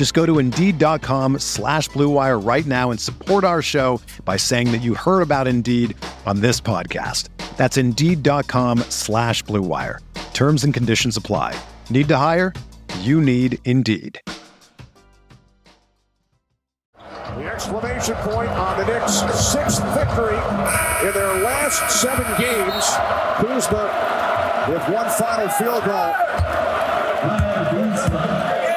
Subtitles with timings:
[0.00, 4.78] Just go to Indeed.com slash BlueWire right now and support our show by saying that
[4.78, 7.28] you heard about Indeed on this podcast.
[7.58, 9.98] That's Indeed.com slash BlueWire.
[10.32, 11.54] Terms and conditions apply.
[11.90, 12.54] Need to hire?
[13.00, 14.18] You need Indeed.
[16.96, 19.20] The exclamation point on the Knicks'
[19.52, 20.38] sixth victory
[21.06, 22.88] in their last seven games.
[23.36, 26.14] Kuzma with one final field goal.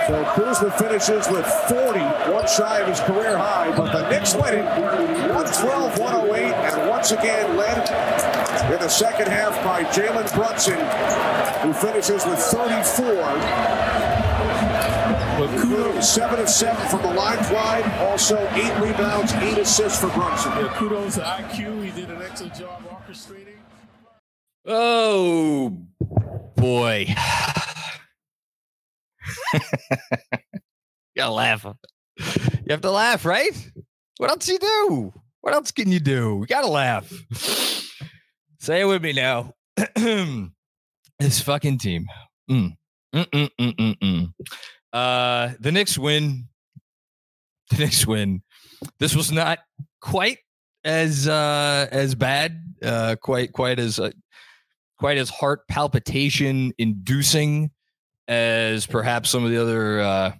[0.08, 2.00] So Kuzma finishes with 40,
[2.32, 7.12] one shy of his career high, but the Knicks win it 112 108, and once
[7.12, 7.78] again led
[8.72, 10.80] in the second half by Jalen Brunson,
[11.62, 13.04] who finishes with 34.
[15.62, 17.86] Kudos, seven of seven from the line drive.
[18.02, 20.52] Also, eight rebounds, eight assists for Brunson.
[20.54, 21.84] Yeah, kudos to IQ.
[21.84, 23.58] He did an excellent job orchestrating.
[24.66, 25.78] Oh
[26.56, 27.08] boy.
[29.54, 29.60] you
[31.18, 31.66] gotta laugh.
[31.66, 33.72] You have to laugh, right?
[34.18, 35.14] What else you do?
[35.42, 36.38] What else can you do?
[36.42, 37.12] You gotta laugh.
[38.60, 39.54] Say it with me now.
[41.20, 42.06] this fucking team.
[42.50, 42.78] Mm.
[43.14, 44.34] Mm, mm, mm,
[44.92, 46.48] uh, the Knicks win.
[47.70, 48.42] The Knicks win.
[49.00, 49.60] This was not
[50.02, 50.40] quite
[50.84, 52.64] as uh, as bad.
[52.82, 54.12] Uh, quite quite as uh,
[54.98, 57.72] quite as heart palpitation inducing
[58.28, 60.32] as perhaps some of the other uh,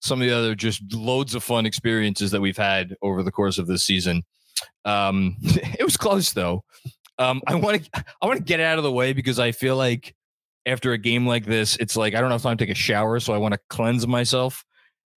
[0.00, 3.58] some of the other just loads of fun experiences that we've had over the course
[3.58, 4.22] of this season.
[4.84, 6.64] Um, it was close though.
[7.18, 9.52] Um, I want to I want to get it out of the way because I
[9.52, 10.14] feel like
[10.66, 13.20] after a game like this, it's like I don't have time to take a shower,
[13.20, 14.64] so I want to cleanse myself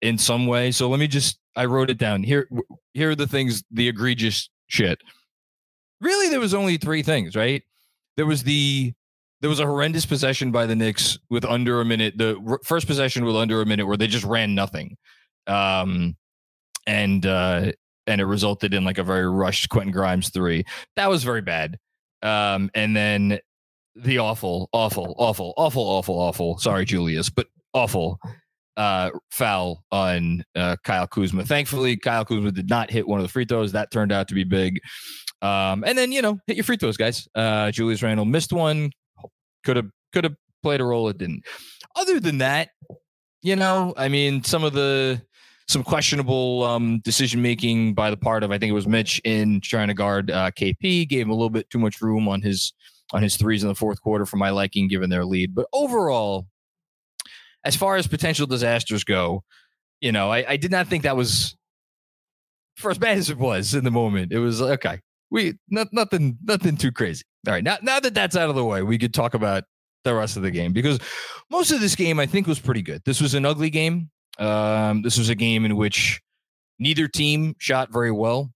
[0.01, 0.71] in some way.
[0.71, 2.23] So let me just I wrote it down.
[2.23, 2.47] Here
[2.93, 4.99] here are the things, the egregious shit.
[6.01, 7.63] Really, there was only three things, right?
[8.17, 8.93] There was the
[9.45, 12.17] there was a horrendous possession by the Knicks with under a minute.
[12.17, 14.97] The first possession with under a minute where they just ran nothing,
[15.45, 16.15] um,
[16.87, 17.71] and uh,
[18.07, 20.63] and it resulted in like a very rushed Quentin Grimes three.
[20.95, 21.77] That was very bad.
[22.23, 23.37] Um, and then
[23.95, 26.57] the awful, awful, awful, awful, awful, awful.
[26.57, 28.17] Sorry, Julius, but awful
[28.77, 31.45] uh, foul on uh, Kyle Kuzma.
[31.45, 33.73] Thankfully, Kyle Kuzma did not hit one of the free throws.
[33.73, 34.79] That turned out to be big.
[35.43, 37.27] Um, and then you know, hit your free throws, guys.
[37.35, 38.89] Uh, Julius Randle missed one.
[39.65, 41.09] Could have could have played a role.
[41.09, 41.43] It didn't.
[41.95, 42.69] Other than that,
[43.41, 45.21] you know, I mean, some of the
[45.67, 49.61] some questionable um, decision making by the part of I think it was Mitch in
[49.61, 52.73] trying to guard uh, KP gave him a little bit too much room on his
[53.13, 55.53] on his threes in the fourth quarter for my liking, given their lead.
[55.53, 56.47] But overall,
[57.63, 59.43] as far as potential disasters go,
[60.01, 61.55] you know, I, I did not think that was
[62.83, 64.31] as bad as it was in the moment.
[64.31, 65.01] It was okay.
[65.31, 67.23] We not, nothing nothing too crazy.
[67.47, 69.63] All right, now now that that's out of the way, we could talk about
[70.03, 70.99] the rest of the game because
[71.49, 73.01] most of this game I think was pretty good.
[73.05, 74.09] This was an ugly game.
[74.37, 76.21] Um, this was a game in which
[76.79, 78.51] neither team shot very well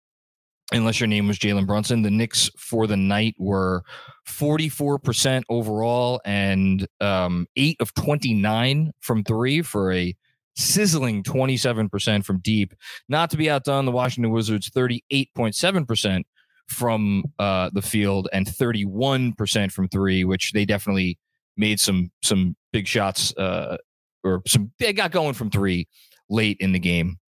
[0.72, 2.02] unless your name was Jalen Brunson.
[2.02, 3.82] The Knicks for the night were
[4.26, 10.14] 44% overall and um, 8 of 29 from three for a
[10.56, 12.74] sizzling 27% from deep.
[13.08, 16.24] Not to be outdone, the Washington Wizards 38.7%
[16.68, 21.18] from uh, the field and 31% from three, which they definitely
[21.56, 23.76] made some some big shots uh,
[24.22, 25.88] or some they got going from three
[26.28, 27.18] late in the game.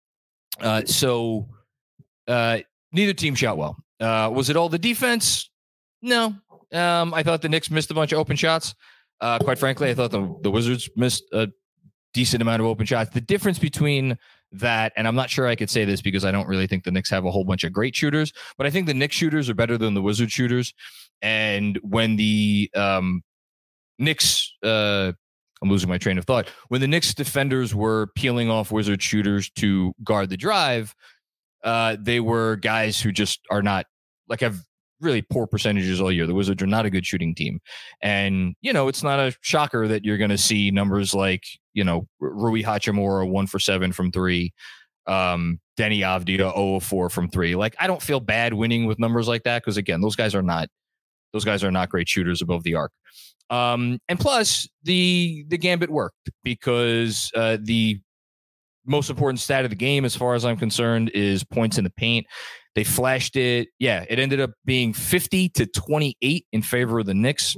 [0.61, 1.49] Uh, so
[2.29, 2.59] uh,
[2.93, 3.77] neither team shot well.
[3.99, 5.51] Uh, was it all the defense?
[6.03, 6.35] No.
[6.73, 8.75] Um, I thought the Knicks missed a bunch of open shots.
[9.21, 11.49] Uh, quite frankly, I thought the, the Wizards missed a
[12.15, 13.11] decent amount of open shots.
[13.11, 14.17] The difference between
[14.53, 16.91] that, and I'm not sure I could say this because I don't really think the
[16.91, 19.55] Knicks have a whole bunch of great shooters, but I think the Knicks shooters are
[19.55, 20.75] better than the Wizard shooters.
[21.23, 23.23] And when the um,
[23.99, 25.13] Knicks, uh,
[25.63, 26.49] I'm losing my train of thought.
[26.69, 30.95] When the Knicks defenders were peeling off Wizard shooters to guard the drive,
[31.63, 33.87] uh, they were guys who just are not
[34.29, 34.59] like have
[35.01, 36.27] really poor percentages all year.
[36.27, 37.61] The Wizards are not a good shooting team.
[38.03, 41.45] And, you know, it's not a shocker that you're going to see numbers like,
[41.75, 44.53] you know, Rui Hachimura, one for seven from three,
[45.07, 47.55] um, Deni Avdija, 0 of 4 from three.
[47.57, 50.43] Like, I don't feel bad winning with numbers like that because, again, those guys are
[50.43, 50.69] not.
[51.33, 52.91] Those guys are not great shooters above the arc.
[53.51, 58.01] Um, and plus, the the gambit worked because uh, the
[58.91, 61.91] most important stat of the game, as far as I'm concerned, is points in the
[61.91, 62.27] paint.
[62.75, 63.69] They flashed it.
[63.79, 67.57] Yeah, it ended up being 50 to 28 in favor of the Knicks.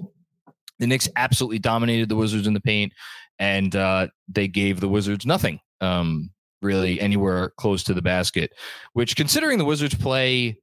[0.78, 2.92] The Knicks absolutely dominated the Wizards in the paint,
[3.38, 6.30] and uh, they gave the Wizards nothing um,
[6.60, 8.52] really anywhere close to the basket.
[8.92, 10.58] Which, considering the Wizards play,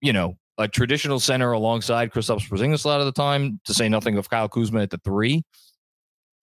[0.00, 3.88] you know, a traditional center alongside Kristaps Porzingis a lot of the time, to say
[3.88, 5.42] nothing of Kyle Kuzma at the three,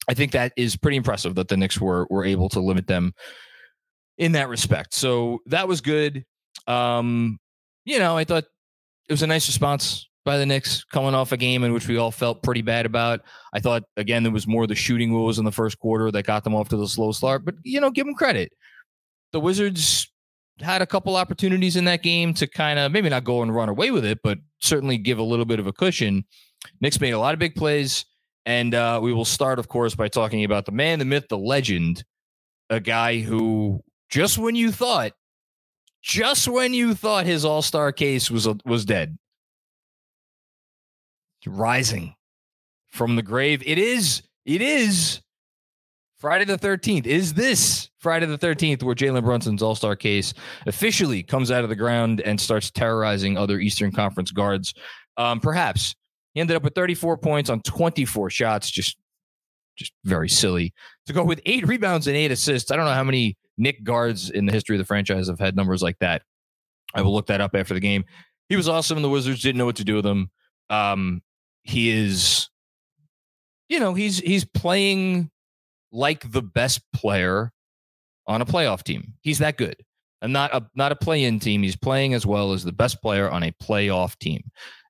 [0.10, 3.14] I think that is pretty impressive that the Knicks were were able to limit them
[4.18, 4.94] in that respect.
[4.94, 6.26] So that was good.
[6.68, 7.40] Um,
[7.86, 8.46] you know, I thought
[9.08, 11.98] it was a nice response by the Knicks coming off a game in which we
[11.98, 13.22] all felt pretty bad about.
[13.54, 16.44] I thought again there was more the shooting rules in the first quarter that got
[16.44, 18.52] them off to the slow start, but you know, give them credit.
[19.32, 20.12] The Wizards
[20.60, 23.70] had a couple opportunities in that game to kind of maybe not go and run
[23.70, 26.26] away with it, but certainly give a little bit of a cushion.
[26.82, 28.06] Knicks made a lot of big plays,
[28.50, 31.38] and uh, we will start, of course, by talking about the man, the myth, the
[31.38, 32.04] legend,
[32.72, 33.80] a guy who
[34.10, 35.12] just when you thought
[36.02, 39.20] just when you thought his all-star case was was dead.
[41.46, 42.16] Rising
[42.90, 43.62] from the grave.
[43.68, 45.22] It is it is
[46.18, 50.34] friday the 13th is this friday the 13th where jalen brunson's all-star case
[50.66, 54.74] officially comes out of the ground and starts terrorizing other eastern conference guards.
[55.16, 55.96] Um, perhaps
[56.40, 58.98] he ended up with 34 points on 24 shots just
[59.76, 60.74] just very silly
[61.06, 64.30] to go with eight rebounds and eight assists i don't know how many Knick guards
[64.32, 66.24] in the history of the franchise have had numbers like that.
[66.96, 68.06] I will look that up after the game.
[68.48, 70.32] He was awesome, and the Wizards didn't know what to do with him.
[70.72, 71.22] Um,
[71.64, 72.50] he is,
[73.68, 75.30] you know, he's he's playing
[75.92, 77.52] like the best player
[78.26, 79.14] on a playoff team.
[79.22, 79.76] He's that good,
[80.22, 81.62] and not a not a play-in team.
[81.62, 84.42] He's playing as well as the best player on a playoff team.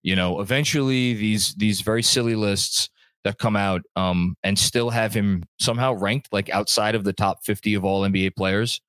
[0.02, 2.90] You know, eventually these these very silly lists
[3.24, 7.44] that come out um, and still have him somehow ranked like outside of the top
[7.44, 8.82] 50 of all NBA players.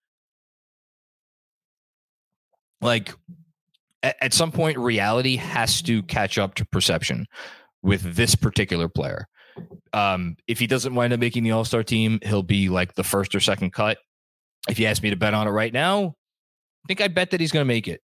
[2.81, 3.13] Like
[4.03, 7.27] at, at some point, reality has to catch up to perception
[7.83, 9.27] with this particular player.
[9.93, 13.05] Um, if he doesn't wind up making the All Star team, he'll be like the
[13.05, 13.99] first or second cut.
[14.69, 16.15] If you ask me to bet on it right now,
[16.85, 18.01] I think I bet that he's going to make it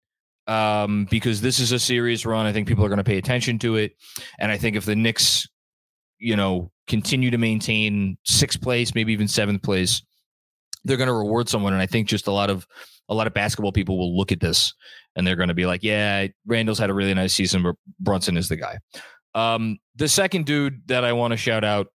[0.50, 2.47] um, because this is a serious run.
[2.47, 3.93] I think people are going to pay attention to it,
[4.38, 5.47] and I think if the Knicks
[6.20, 10.02] you know, continue to maintain sixth place, maybe even seventh place,
[10.85, 11.73] they're going to reward someone.
[11.73, 12.67] And I think just a lot of
[13.08, 14.73] a lot of basketball people will look at this
[15.17, 18.37] and they're going to be like, "Yeah, Randle's had a really nice season, but Brunson
[18.37, 18.79] is the guy."
[19.35, 21.88] Um, the second dude that I want to shout out,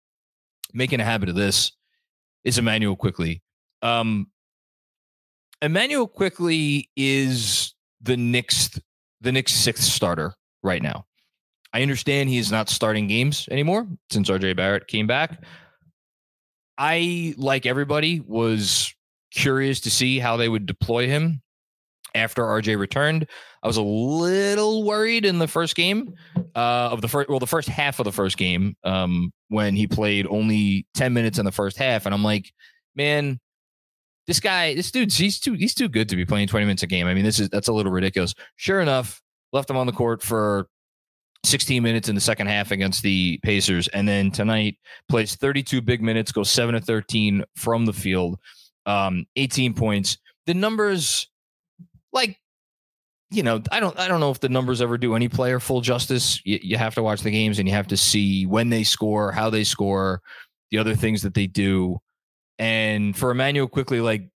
[0.73, 1.73] making a habit of this,
[2.43, 3.43] is Immanuel Quickley.
[3.81, 4.27] Um,
[5.61, 7.62] Immanuel Quickley is
[8.03, 8.69] the Knicks
[9.21, 11.05] the Knicks sixth starter right now.
[11.73, 15.43] I understand he is not starting games anymore since RJ Barrett came back.
[16.77, 18.93] I, like everybody, was
[19.31, 21.41] curious to see how they would deploy him
[22.13, 23.27] after RJ returned.
[23.63, 26.13] I was a little worried in the first game
[26.55, 29.87] uh, of the first, well, the first half of the first game um, when he
[29.87, 32.05] played only 10 minutes in the first half.
[32.05, 32.51] And I'm like,
[32.95, 33.39] man,
[34.27, 36.87] this guy, this dude, he's too, he's too good to be playing 20 minutes a
[36.87, 37.07] game.
[37.07, 38.33] I mean, this is, that's a little ridiculous.
[38.55, 40.67] Sure enough, left him on the court for
[41.45, 43.87] 16 minutes in the second half against the Pacers.
[43.89, 44.77] And then tonight
[45.09, 48.39] plays 32 big minutes, goes 7 to 13 from the field,
[48.85, 50.17] um, 18 points.
[50.45, 51.29] The numbers,
[52.11, 52.39] like,
[53.29, 55.81] you know, I don't I don't know if the numbers ever do any player full
[55.81, 56.39] justice.
[56.45, 59.31] You, you have to watch the games and you have to see when they score,
[59.31, 60.21] how they score,
[60.69, 61.99] the other things that they do.
[62.63, 64.29] And for Immanuel Quickley, like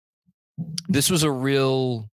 [0.89, 2.11] this was a real,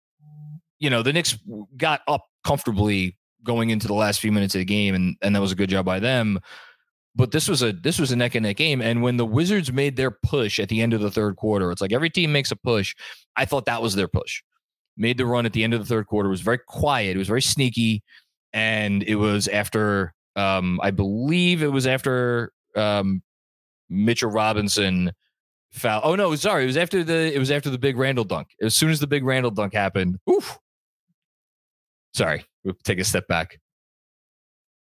[0.78, 1.36] you know, the Knicks
[1.76, 5.42] got up comfortably going into the last few minutes of the game, and and that
[5.42, 6.40] was a good job by them.
[7.14, 9.70] But this was a this was a neck and neck game, and when the Wizards
[9.70, 12.50] made their push at the end of the third quarter, it's like every team makes
[12.52, 12.94] a push.
[13.36, 14.42] I thought that was their push.
[14.96, 16.28] Made the run at the end of the third quarter.
[16.28, 17.16] It was very quiet.
[17.16, 18.02] It was very sneaky,
[18.54, 23.22] and it was after um, I believe it was after um,
[23.90, 25.12] Mitchell Robinson
[25.72, 26.00] foul.
[26.04, 28.48] Oh no, sorry, it was after the it was after the big Randle dunk.
[28.60, 30.58] As soon as the big Randle dunk happened, oof.
[32.14, 33.60] Sorry, we'll take a step back.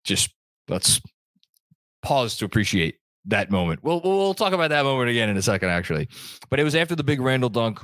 [0.05, 0.31] Just
[0.69, 1.01] let's
[2.03, 3.83] pause to appreciate that moment.
[3.83, 6.09] We'll we'll talk about that moment again in a second, actually.
[6.51, 7.81] But it was after the big Randle dunk.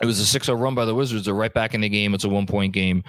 [0.00, 1.26] It was a 6-0 run by the Wizards.
[1.26, 2.14] They're right back in the game.
[2.14, 3.04] It's a one point game.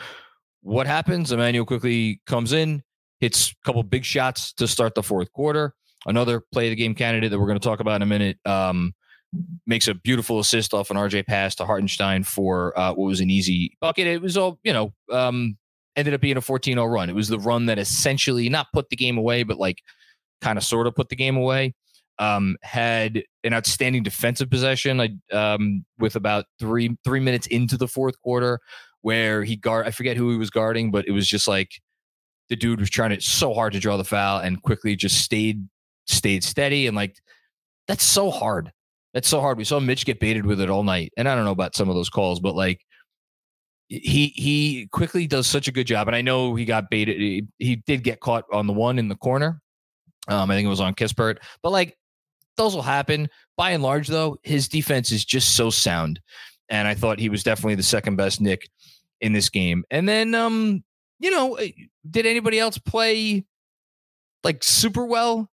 [0.62, 1.32] what happens?
[1.32, 2.84] Immanuel Quickley comes in,
[3.20, 5.74] hits a couple big shots to start the fourth quarter.
[6.06, 8.38] Another play of the game candidate that we're going to talk about in a minute
[8.46, 8.94] um,
[9.66, 13.30] makes a beautiful assist off an RJ pass to Hartenstein for uh, what was an
[13.30, 14.08] easy bucket.
[14.08, 15.58] It was all, you know, um,
[15.96, 17.10] ended up being a 14 0 run.
[17.10, 19.80] It was the run that essentially not put the game away, but like
[20.42, 21.74] kind of sort of put the game away.
[22.20, 28.20] Um, had an outstanding defensive possession um, with about three three minutes into the fourth
[28.22, 28.60] quarter,
[29.02, 31.72] where he guard I forget who he was guarding, but it was just like
[32.50, 35.68] the dude was trying to so hard to draw the foul and Quickley just stayed
[36.06, 37.16] stayed steady and like
[37.88, 38.72] that's so hard.
[39.14, 39.58] That's so hard.
[39.58, 41.90] We saw Mitch get baited with it all night, and I don't know about some
[41.90, 42.80] of those calls, but like
[43.88, 47.18] he he Quickley does such a good job, and I know he got baited.
[47.18, 49.62] He, he did get caught on the one in the corner.
[50.30, 51.98] Um, I think it was on Kispert, but like
[52.56, 53.28] those will happen.
[53.58, 56.22] By and large, though, his defense is just so sound,
[56.70, 58.70] and I thought he was definitely the second best Knick
[59.20, 59.84] in this game.
[59.92, 60.84] And then, um,
[61.20, 61.72] you know, eh,
[62.10, 63.46] did anybody else play
[64.44, 65.51] like super well?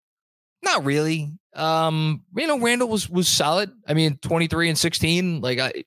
[0.67, 1.31] Not really.
[1.55, 3.71] Um, you know, Randle was was solid.
[3.87, 5.85] I mean, twenty three and sixteen, like I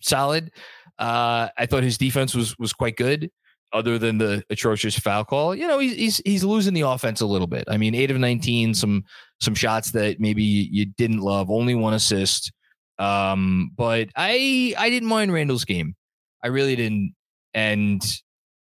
[0.00, 0.52] solid.
[0.96, 3.30] Uh, I thought his defense was was quite good,
[3.72, 5.56] other than the atrocious foul call.
[5.56, 7.64] You know, he's he's he's losing the offense a little bit.
[7.66, 9.02] I mean, eight of nineteen, some
[9.40, 12.52] some shots that maybe you didn't love, only one assist.
[13.00, 15.96] Um, but I I didn't mind Randle's game.
[16.44, 17.14] I really didn't.
[17.54, 18.02] And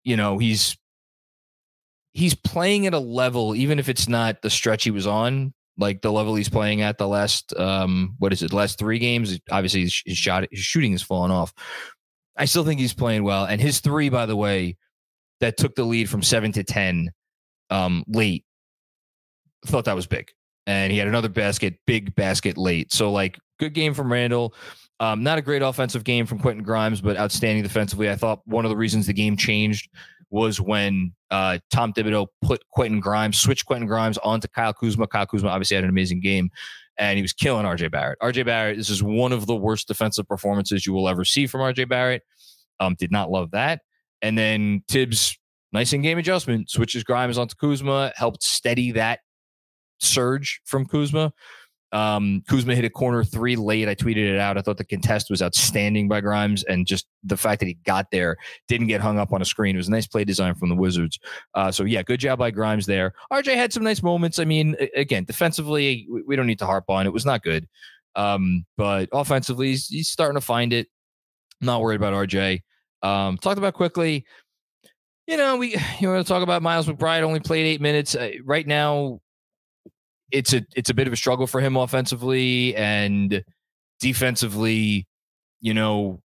[0.04, 0.76] you know, he's
[2.14, 6.02] he's playing at a level, even if it's not the stretch he was on, like
[6.02, 9.40] the level he's playing at the last um what is it, last three games.
[9.50, 11.54] Obviously, his, his shot, his shooting has fallen off.
[12.38, 13.46] I still think he's playing well.
[13.46, 14.78] And his three, by the way,
[15.40, 17.12] that took the lead from seven to ten
[17.70, 18.46] um, late,
[19.66, 20.32] thought that was big.
[20.66, 22.94] And he had another basket, big basket late.
[22.94, 24.54] So like good game from randle
[25.00, 28.10] Um, not a great offensive game from Quentin Grimes, but outstanding defensively.
[28.10, 29.90] I thought one of the reasons the game changed
[30.34, 35.08] was when uh, Tom Thibodeau put Quentin Grimes, switched Quentin Grimes onto Kyle Kuzma.
[35.08, 36.50] Kyle Kuzma obviously had an amazing game,
[36.98, 38.18] and he was killing RJ Barrett.
[38.20, 41.62] RJ Barrett, this is one of the worst defensive performances you will ever see from
[41.62, 42.24] RJ Barrett.
[42.80, 43.82] Um, did not love that.
[44.24, 45.38] And then Thibs,
[45.72, 49.20] nice in game adjustment, switches Grimes onto Kuzma, helped steady that
[50.00, 51.32] surge from Kuzma.
[51.94, 53.88] Um, Kuzma hit a corner three late.
[53.88, 54.58] I tweeted it out.
[54.58, 58.10] I thought the contest was outstanding by Grimes, and just the fact that he got
[58.12, 58.36] there,
[58.68, 59.76] didn't get hung up on a screen.
[59.76, 61.20] It was a nice play design from the Wizards.
[61.54, 63.14] Uh, so yeah, good job by Grimes there.
[63.32, 64.40] RJ had some nice moments.
[64.40, 67.06] I mean, again, defensively, we don't need to harp on.
[67.06, 67.68] It was not good,
[68.16, 70.88] um, but offensively, he's, he's starting to find it.
[71.62, 72.64] not worried about RJ.
[73.04, 74.26] Um, talked about Quickley.
[75.28, 78.32] You know, we you want to talk about Miles McBride only played eight minutes uh,
[78.44, 79.20] right now
[80.34, 83.44] it's a it's a bit of a struggle for him offensively and
[84.02, 85.08] defensively.
[85.62, 86.22] You know,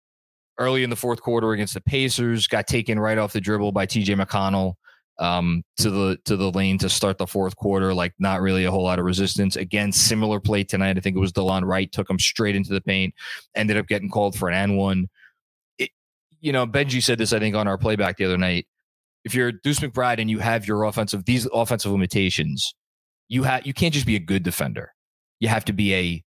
[0.59, 3.87] early in the fourth quarter against the Pacers, got taken right off the dribble by
[3.87, 4.15] T.J.
[4.15, 4.75] McConnell
[5.21, 7.95] um, to the to the lane to start the fourth quarter.
[7.95, 9.55] Like not really a whole lot of resistance.
[9.55, 10.97] Again, similar play tonight.
[10.97, 13.15] I think it was Delon Wright took him straight into the paint.
[13.55, 15.09] Ended up getting called for an and one.
[16.41, 18.67] You know, Benji said this I think on our playback the other night.
[19.25, 22.75] If you're Deuce McBride and you have your offensive these offensive limitations,
[23.29, 24.93] you have you can't just be a good defender.
[25.41, 26.25] You have to be a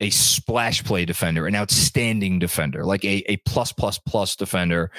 [0.00, 4.90] a splash play defender, an outstanding defender, like a a plus plus plus defender.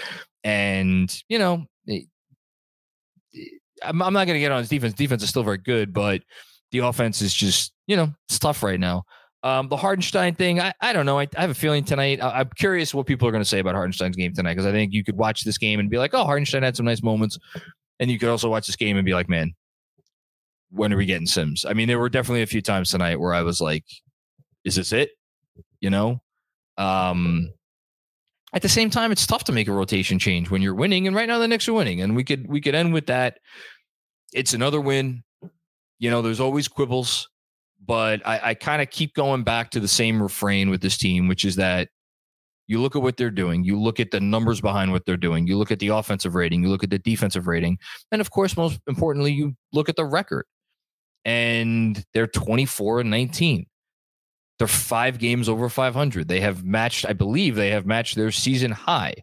[0.43, 1.65] And you know,
[3.83, 4.93] I'm, I'm not going to get on his defense.
[4.93, 6.21] Defense is still very good, but
[6.71, 9.03] the offense is just you know it's tough right now.
[9.43, 11.19] Um, the Hartenstein thing, I, I don't know.
[11.19, 12.21] I, I have a feeling tonight.
[12.21, 14.71] I, am curious what people are going to say about Hartenstein's game tonight because I
[14.71, 17.37] think you could watch this game and be like, oh, Hartenstein had some nice moments.
[17.99, 19.53] And you could also watch this game and be like, man,
[20.71, 21.65] when are we getting Sims?
[21.65, 23.85] I mean, there were definitely a few times tonight where I was like,
[24.63, 25.11] is this it?
[25.79, 26.21] You know?
[26.77, 27.53] Um
[28.53, 31.05] at the same time, it's tough to make a rotation change when you're winning.
[31.05, 32.01] And right now the Knicks are winning.
[32.01, 33.39] And we could we could end with that.
[34.33, 35.23] It's another win.
[35.99, 37.27] You know, there's always quibbles,
[37.85, 41.27] but I, I kind of keep going back to the same refrain with this team,
[41.27, 41.89] which is that
[42.67, 45.47] you look at what they're doing, you look at the numbers behind what they're doing,
[45.47, 47.77] you look at the offensive rating, you look at the defensive rating,
[48.11, 50.45] and of course, most importantly, you look at the record
[51.27, 53.67] and they're 24 and 19.
[54.57, 56.27] They're five games over 500.
[56.27, 59.13] They have matched, I believe, they have matched their season high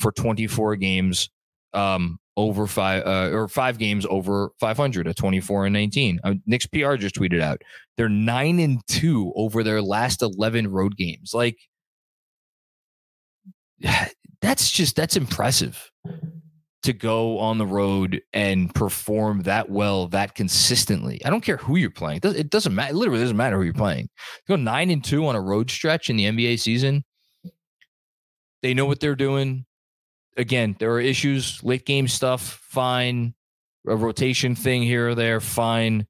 [0.00, 1.28] for 24 games
[1.74, 6.20] um, over five uh, or five games over 500 at 24 and 19.
[6.24, 7.60] Uh, Knicks PR just tweeted out
[7.96, 11.32] they're nine and two over their last 11 road games.
[11.34, 11.58] Like
[14.40, 15.90] that's just that's impressive
[16.82, 21.22] to go on the road and perform that well, that consistently.
[21.24, 22.20] I don't care who you're playing.
[22.22, 22.92] It doesn't matter.
[22.92, 24.08] It literally doesn't matter who you're playing.
[24.48, 27.04] Go nine and two on a road stretch in the NBA season.
[28.62, 29.66] They know what they're doing.
[30.36, 33.34] again, there are issues, late game stuff, fine.
[33.86, 36.06] A rotation thing here or there, fine.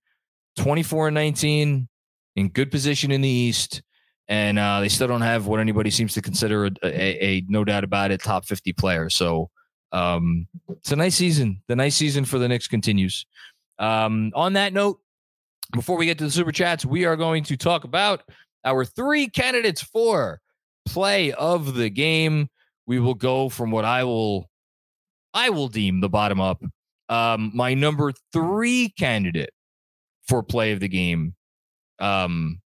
[0.58, 1.88] 24 and 19
[2.36, 3.82] in good position in the East.
[4.28, 7.64] And uh, they still don't have what anybody seems to consider a, a, a no
[7.64, 9.10] doubt about it top 50 player.
[9.10, 9.50] So
[9.92, 11.62] um, it's a nice season.
[11.66, 13.26] The nice season for the Knicks continues.
[13.78, 15.00] Um, on that note,
[15.72, 18.22] before we get to the super chats, we are going to talk about
[18.64, 20.40] our three candidates for
[20.86, 22.48] play of the game.
[22.86, 24.50] We will go from what I will
[25.32, 26.62] I will deem the bottom up.
[27.08, 29.50] Um, my number three candidate
[30.26, 31.34] for play of the game.
[31.98, 32.60] Um,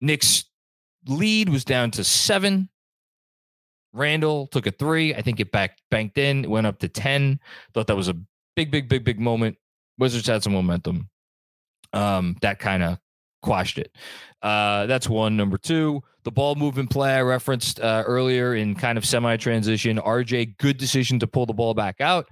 [0.00, 0.44] Knicks
[1.06, 2.68] lead was down to seven.
[3.92, 5.14] Randle took a three.
[5.14, 7.38] I think it back banked in, went up to 10.
[7.74, 8.16] Thought that was a
[8.56, 9.56] big, big, big, big moment.
[9.98, 11.08] Wizards had some momentum.
[11.92, 12.98] Um, that kind of
[13.42, 13.94] quashed it.
[14.42, 15.36] Uh, that's one.
[15.36, 19.98] Number two, the ball movement play I referenced uh, earlier in kind of semi transition.
[19.98, 22.26] RJ, good decision to pull the ball back out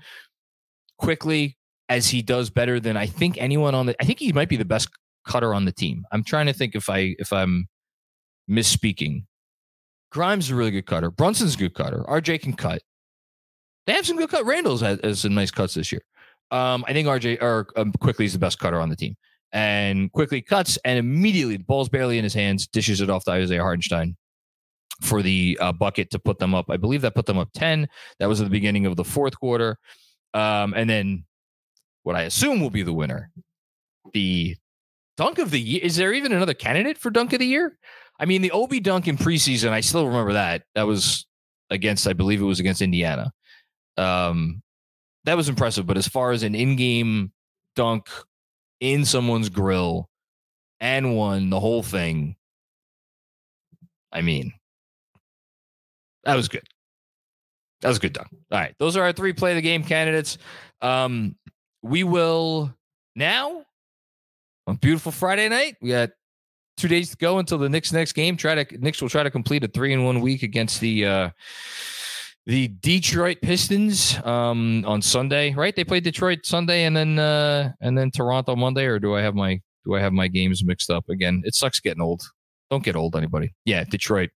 [0.98, 1.56] quickly
[1.88, 3.96] as he does better than I think anyone on the.
[4.00, 4.88] I think he might be the best
[5.26, 6.04] cutter on the team.
[6.12, 7.68] I'm trying to think if I if I'm
[8.48, 9.24] misspeaking.
[10.10, 11.10] Grimes is a really good cutter.
[11.10, 12.04] Brunson's a good cutter.
[12.08, 12.82] RJ can cut.
[13.86, 14.44] They have some good cut.
[14.44, 16.02] Randle's has, has some nice cuts this year.
[16.50, 19.16] Um, I think RJ or um, Quickley is the best cutter on the team
[19.52, 23.32] and Quickley cuts and immediately the ball's barely in his hands, dishes it off to
[23.32, 24.16] Isaiah Hartenstein
[25.00, 26.66] for the uh, bucket to put them up.
[26.68, 27.88] I believe that put them up 10.
[28.18, 29.78] That was at the beginning of the fourth quarter.
[30.34, 31.24] Um, and then
[32.02, 33.30] what I assume will be the winner,
[34.12, 34.56] the
[35.16, 35.80] dunk of the year.
[35.82, 37.76] Is there even another candidate for dunk of the year?
[38.20, 40.62] I mean, the Obi dunk in preseason, I still remember that.
[40.74, 41.26] That was
[41.70, 43.32] against, I believe it was against Indiana.
[43.96, 44.62] Um,
[45.24, 45.86] that was impressive.
[45.86, 47.32] But as far as an in game
[47.74, 48.08] dunk
[48.80, 50.08] in someone's grill
[50.80, 52.36] and won the whole thing.
[54.12, 54.52] I mean,
[56.24, 56.66] that was good.
[57.80, 58.26] That was a good done.
[58.50, 58.74] All right.
[58.78, 60.36] Those are our three play the game candidates.
[60.82, 61.36] Um,
[61.82, 62.74] we will
[63.14, 63.64] now
[64.66, 65.76] on beautiful Friday night.
[65.80, 66.10] We got
[66.80, 68.36] two days to go until the Knicks next game.
[68.36, 71.30] Try to Knicks will try to complete a three in one week against the uh
[72.46, 75.76] the Detroit Pistons um, on Sunday, right?
[75.76, 79.34] They played Detroit Sunday and then uh, and then Toronto Monday, or do I have
[79.34, 81.42] my do I have my games mixed up again?
[81.44, 82.22] It sucks getting old.
[82.70, 83.52] Don't get old, anybody.
[83.64, 84.30] Yeah, Detroit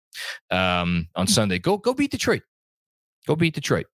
[0.52, 1.60] um, on Sunday.
[1.60, 2.44] Go go beat Detroit.
[3.26, 3.86] Go beat Detroit.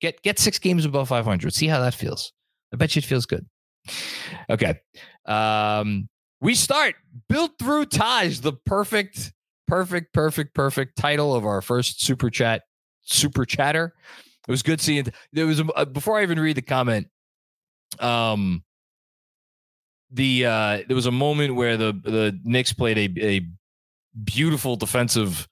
[0.00, 1.54] Get get six games above 500.
[1.54, 2.32] See how that feels.
[2.72, 3.46] I bet you it feels good.
[4.50, 4.80] Okay.
[5.26, 6.08] Um,
[6.42, 6.96] we start
[7.28, 9.32] built through ties, the perfect,
[9.68, 12.62] perfect, perfect, perfect title of our first super chat
[13.02, 13.94] super chatter.
[14.46, 15.06] It was good seeing.
[15.32, 17.08] There was a, uh, before I even read the comment.
[18.00, 18.64] Um,
[20.10, 23.46] the uh, there was a moment where the the Knicks played a a
[24.24, 25.48] beautiful defensive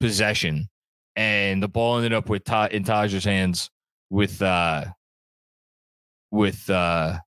[0.00, 0.68] possession,
[1.14, 3.70] and the ball ended up with Ta- in Taj's hands
[4.10, 4.84] with uh
[6.32, 7.18] with uh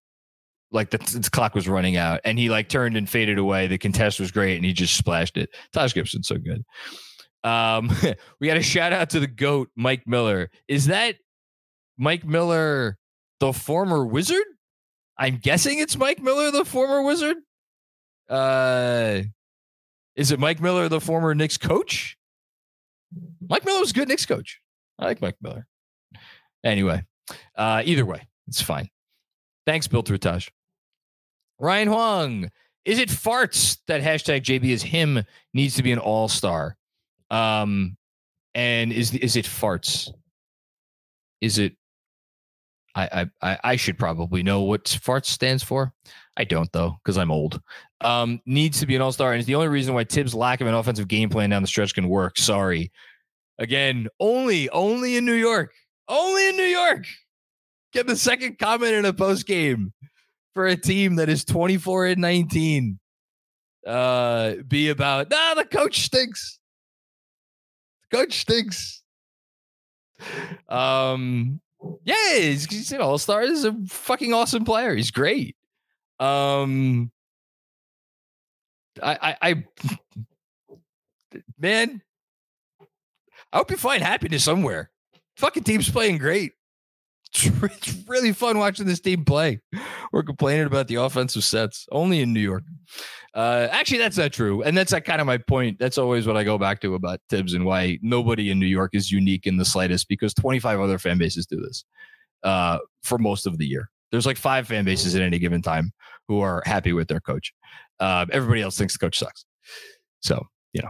[0.71, 3.77] like the, the, clock was running out and he like turned and faded away the
[3.77, 6.63] contest was great and he just splashed it taj gibson's so good
[7.43, 7.89] um,
[8.39, 10.49] we got a shout out to the goat, Mike Miller.
[10.67, 11.15] Is that
[11.97, 12.97] Mike Miller,
[13.39, 14.43] the former wizard?
[15.17, 17.37] I'm guessing it's Mike Miller, the former wizard.
[18.29, 19.21] Uh,
[20.15, 22.17] is it Mike Miller, the former Knicks coach?
[23.47, 24.59] Mike Miller was a good Knicks coach.
[24.99, 25.65] I like Mike Miller.
[26.63, 27.03] Anyway,
[27.55, 28.89] uh, either way, it's fine.
[29.65, 30.49] Thanks, Bill Trutage.
[31.59, 32.51] Ryan Huang,
[32.85, 36.77] is it farts that hashtag JB is him needs to be an all star?
[37.29, 37.97] Um,
[38.55, 40.11] and is is it farts?
[41.41, 41.75] Is it?
[42.95, 45.93] I I I should probably know what farts stands for.
[46.37, 47.61] I don't though because I'm old.
[48.01, 50.61] Um, needs to be an all star, and it's the only reason why Thibs' lack
[50.61, 52.37] of an offensive game plan down the stretch can work.
[52.37, 52.91] Sorry.
[53.59, 55.73] Again, only only in New York.
[56.07, 57.05] Only in New York.
[57.91, 59.93] Get the second comment in a post game
[60.57, 62.97] for a team that is 24 and 19.
[63.85, 66.57] Uh, be about nah, the coach stinks.
[68.11, 69.03] Coach stinks.
[70.67, 71.61] Um,
[72.03, 73.43] yeah, he's, he's an all star.
[73.43, 74.95] He's a fucking awesome player.
[74.95, 75.55] He's great.
[76.19, 77.11] Um,
[79.03, 79.63] I, I, I,
[81.59, 82.01] man,
[83.53, 84.89] I hope you find happiness somewhere.
[85.35, 86.53] Fucking team's playing great.
[87.63, 89.59] It's really fun watching this team play.
[90.11, 92.63] We're complaining about the offensive sets only in New York.
[93.33, 95.77] Uh, actually, that's not true, and that's kind of my point.
[95.77, 98.95] That's always what I go back to about Thibs and why nobody in New York
[98.95, 100.07] is unique in the slightest.
[100.07, 101.85] Because 25 other fan bases do this
[102.43, 103.89] uh, for most of the year.
[104.11, 105.91] There's like five fan bases at any given time
[106.27, 107.53] who are happy with their coach.
[107.99, 109.45] Uh, everybody else thinks the coach sucks.
[110.21, 110.89] So you know,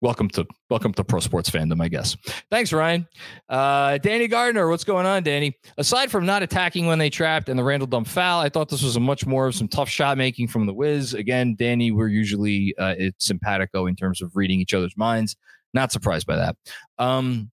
[0.00, 2.16] welcome to welcome to pro sports fandom, I guess.
[2.50, 3.06] Thanks, Ryan.
[3.48, 5.56] Uh, Danny Gardner, what's going on, Danny?
[5.78, 8.82] Aside from not attacking when they trapped and the Randle dump foul, I thought this
[8.82, 11.14] was a much more of some tough shot making from the Wiz.
[11.14, 15.36] Again, Danny, we're usually uh, it's simpatico in terms of reading each other's minds.
[15.74, 16.56] Not surprised by that.
[16.98, 17.50] Um,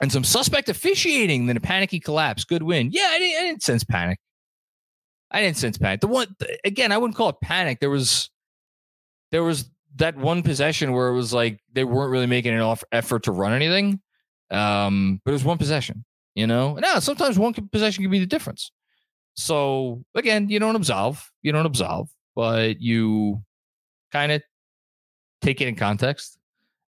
[0.00, 2.44] and some suspect officiating, then a panicky collapse.
[2.44, 2.90] Good win.
[2.92, 4.18] Yeah, I didn't, I didn't sense panic.
[5.30, 6.00] I didn't sense panic.
[6.00, 6.28] The one
[6.64, 7.80] again, I wouldn't call it panic.
[7.80, 8.30] There was
[9.32, 13.24] there was that one possession where it was like they weren't really making an effort
[13.24, 14.00] to run anything.
[14.50, 16.04] Um, but it was one possession,
[16.34, 16.74] you know.
[16.74, 18.70] Now sometimes one possession can be the difference.
[19.34, 23.42] So again, you don't absolve, you don't absolve, but you
[24.12, 24.42] kind of
[25.42, 26.38] take it in context,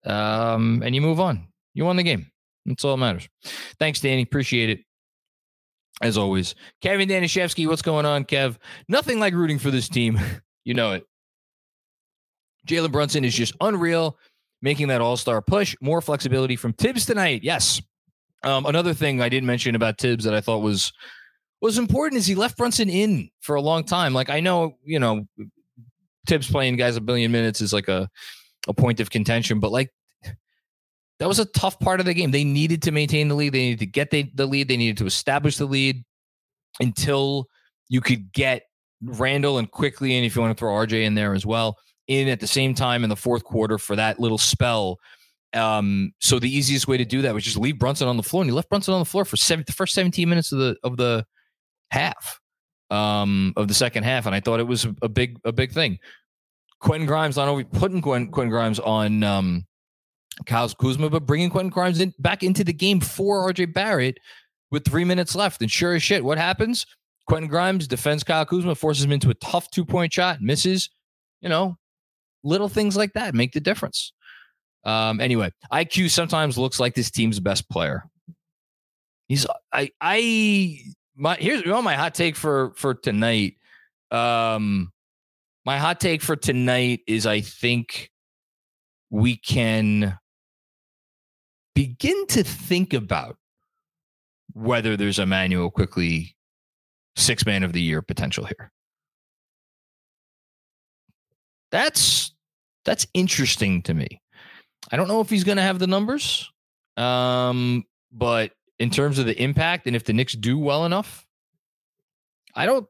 [0.05, 1.47] um, and you move on.
[1.73, 2.31] You won the game.
[2.65, 3.27] That's all that matters.
[3.79, 4.23] Thanks, Danny.
[4.23, 4.79] Appreciate it.
[6.01, 8.57] As always, Kevin Danishevsky, what's going on, Kev?
[8.87, 10.19] Nothing like rooting for this team.
[10.63, 11.05] you know it.
[12.67, 14.17] Jalen Brunson is just unreal,
[14.61, 15.75] making that all star push.
[15.81, 17.43] More flexibility from Thibs tonight.
[17.43, 17.81] Yes.
[18.43, 20.91] Um, another thing I didn't mention about Thibs that I thought was
[21.61, 24.13] was important is he left Brunson in for a long time.
[24.13, 25.27] Like I know, you know,
[26.27, 28.09] Thibs playing guys a billion minutes is like a
[28.67, 29.91] a point of contention, but like
[31.19, 32.31] that was a tough part of the game.
[32.31, 33.53] They needed to maintain the lead.
[33.53, 34.67] They needed to get the, the lead.
[34.67, 36.03] They needed to establish the lead
[36.79, 37.45] until
[37.89, 38.63] you could get
[39.03, 41.77] Randle and Quickley, and if you want to throw RJ in there as well
[42.19, 44.99] in at the same time in the fourth quarter for that little spell.
[45.53, 48.41] Um, so the easiest way to do that was just leave Brunson on the floor,
[48.41, 50.75] and he left Brunson on the floor for seven, the first 17 minutes of the
[50.83, 51.25] of the
[51.89, 52.39] half
[52.89, 55.97] um, of the second half, and I thought it was a big a big thing.
[56.79, 59.65] Quentin Grimes not only putting Quentin, Quentin Grimes on um,
[60.45, 64.17] Kyle Kuzma, but bringing Quentin Grimes in, back into the game for RJ Barrett
[64.71, 65.61] with three minutes left.
[65.61, 66.85] And sure as shit, what happens?
[67.27, 70.89] Quentin Grimes defends Kyle Kuzma, forces him into a tough two point shot, misses.
[71.41, 71.77] You know,
[72.43, 74.13] little things like that make the difference.
[74.83, 78.03] Um, anyway, IQ sometimes looks like this team's best player.
[79.27, 80.79] He's I I
[81.15, 83.55] my here's you know, my hot take for for tonight.
[84.09, 84.91] Um,
[85.65, 88.11] my hot take for tonight is I think
[89.09, 90.17] we can
[91.75, 93.37] begin to think about
[94.53, 96.35] whether there's Immanuel Quickley
[97.15, 98.71] six man of the year potential here.
[101.71, 102.30] That's
[102.85, 104.21] that's interesting to me.
[104.91, 106.51] I don't know if he's going to have the numbers,
[106.97, 111.25] um, but in terms of the impact and if the Knicks do well enough,
[112.55, 112.87] I don't.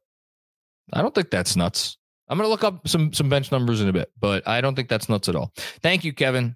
[0.93, 1.97] I don't think that's nuts.
[2.27, 4.75] I'm going to look up some some bench numbers in a bit, but I don't
[4.75, 5.51] think that's nuts at all.
[5.81, 6.55] Thank you, Kevin.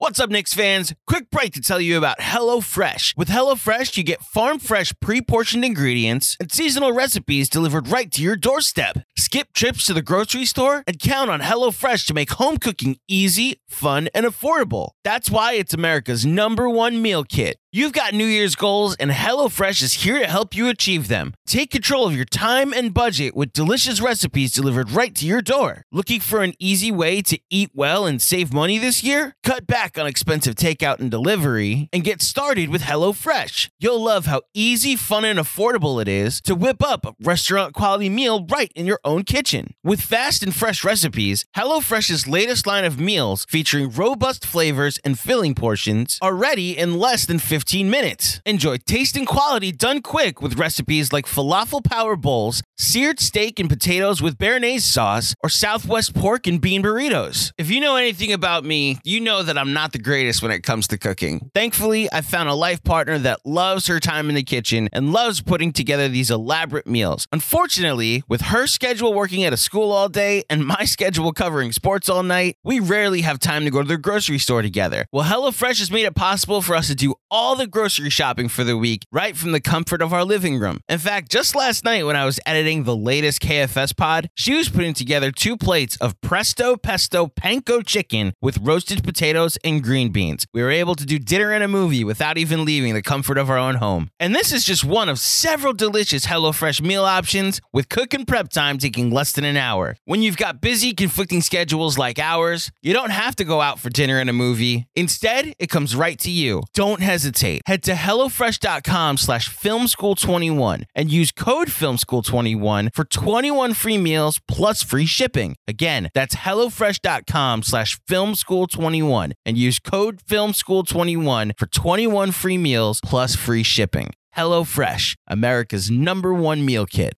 [0.00, 0.94] What's up, Knicks fans?
[1.08, 3.16] Quick break to tell you about HelloFresh.
[3.16, 8.22] With HelloFresh, you get farm fresh, pre portioned ingredients and seasonal recipes delivered right to
[8.22, 8.98] your doorstep.
[9.16, 13.60] Skip trips to the grocery store and count on HelloFresh to make home cooking easy,
[13.68, 14.90] fun, and affordable.
[15.02, 17.56] That's why it's America's number one meal kit.
[17.70, 21.34] You've got New Year's goals, and HelloFresh is here to help you achieve them.
[21.46, 25.82] Take control of your time and budget with delicious recipes delivered right to your door.
[25.92, 29.34] Looking for an easy way to eat well and save money this year?
[29.44, 33.68] Cut back on expensive takeout and delivery and get started with HelloFresh.
[33.78, 38.08] You'll love how easy, fun, and affordable it is to whip up a restaurant quality
[38.08, 39.74] meal right in your own kitchen.
[39.84, 45.54] With fast and fresh recipes, HelloFresh's latest line of meals featuring robust flavors and filling
[45.54, 48.40] portions are ready in less than 15 minutes.
[48.44, 53.68] Enjoy taste and quality done quick with recipes like falafel power bowls, seared steak and
[53.68, 57.52] potatoes with béarnaise sauce, or Southwest pork and bean burritos.
[57.56, 60.62] If you know anything about me, you know that I'm not the greatest when it
[60.62, 61.50] comes to cooking.
[61.54, 65.40] Thankfully, I found a life partner that loves her time in the kitchen and loves
[65.40, 67.26] putting together these elaborate meals.
[67.32, 72.08] Unfortunately, with her schedule working at a school all day and my schedule covering sports
[72.08, 75.06] all night, we rarely have time to go to the grocery store together.
[75.12, 78.64] Well, HelloFresh has made it possible for us to do all the grocery shopping for
[78.64, 80.80] the week right from the comfort of our living room.
[80.88, 84.68] In fact, just last night when I was editing the latest KFS pod, she was
[84.68, 90.46] putting together two plates of presto pesto panko chicken with roasted potatoes and green beans.
[90.52, 93.50] We were able to do dinner and a movie without even leaving the comfort of
[93.50, 94.10] our own home.
[94.18, 98.48] And this is just one of several delicious HelloFresh meal options with cook and prep
[98.50, 99.96] time taking less than an hour.
[100.04, 103.90] When you've got busy, conflicting schedules like ours, you don't have to go out for
[103.90, 104.86] dinner and a movie.
[104.94, 106.62] Instead, it comes right to you.
[106.74, 107.62] Don't hesitate.
[107.66, 115.06] Head to HelloFresh.com slash FilmSchool21 and use code FilmSchool21 for 21 free meals plus free
[115.06, 115.56] shipping.
[115.66, 123.62] Again, that's HelloFresh.com slash FilmSchool21 and use code FilmSchool21 for 21 free meals plus free
[123.62, 124.10] shipping.
[124.36, 127.14] HelloFresh, America's number one meal kit.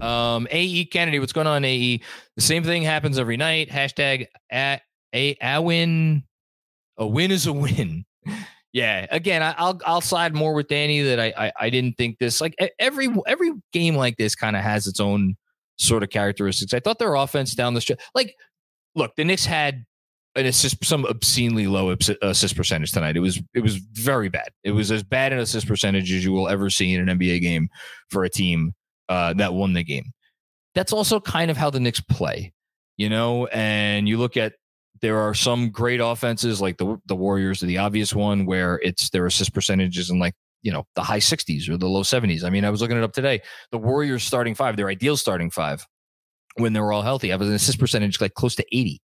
[0.00, 2.00] Um, AE Kennedy, what's going on, AE?
[2.36, 3.68] The same thing happens every night.
[3.70, 4.80] Hashtag a,
[5.14, 6.24] a, a win.
[6.96, 8.04] A win is a win.
[8.72, 9.08] Yeah.
[9.10, 12.40] Again, I, will I'll side more with Danny that I, I I didn't think this
[12.40, 15.34] like every every game like this kind of has its own
[15.80, 16.74] sort of characteristics.
[16.74, 18.36] I thought their offense down the stretch, like,
[18.94, 19.84] look, the Knicks had
[20.36, 23.16] an assist, some obscenely low assist percentage tonight.
[23.16, 24.50] It was it was very bad.
[24.62, 27.40] It was as bad an assist percentage as you will ever see in an NBA
[27.40, 27.68] game
[28.10, 28.74] for a team
[29.08, 30.12] uh, that won the game.
[30.74, 32.52] That's also kind of how the Knicks play,
[32.96, 33.46] you know.
[33.48, 34.54] And you look at
[35.00, 39.26] there are some great offenses like the the Warriors the obvious one where it's their
[39.26, 42.44] assist percentages in like you know the high 60s or the low 70s.
[42.44, 43.40] I mean, I was looking it up today.
[43.72, 45.86] The Warriors starting five, their ideal starting five
[46.60, 49.00] when they were all healthy, have an assist percentage like close to 80.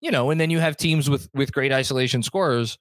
[0.00, 2.76] You know, and then you have teams with with great isolation scorers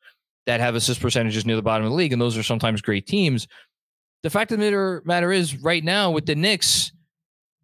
[0.47, 3.05] that have assist percentages near the bottom of the league, and those are sometimes great
[3.05, 3.47] teams.
[4.23, 6.91] The fact of the matter, matter is, right now with the Knicks,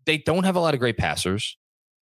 [0.06, 1.58] they don't have a lot of great passers.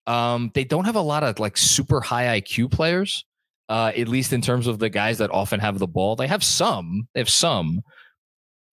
[0.08, 3.26] Um, they don't have a lot of like super high IQ players,
[3.70, 6.16] uh, at least in terms of the guys that often have the ball.
[6.16, 7.82] They have some, they have some,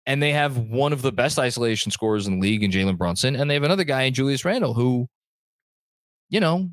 [0.07, 3.37] and they have one of the best isolation scorers in the league in Jalen Brunson,
[3.37, 5.07] and they have another guy in Julius Randle who,
[6.29, 6.71] you know,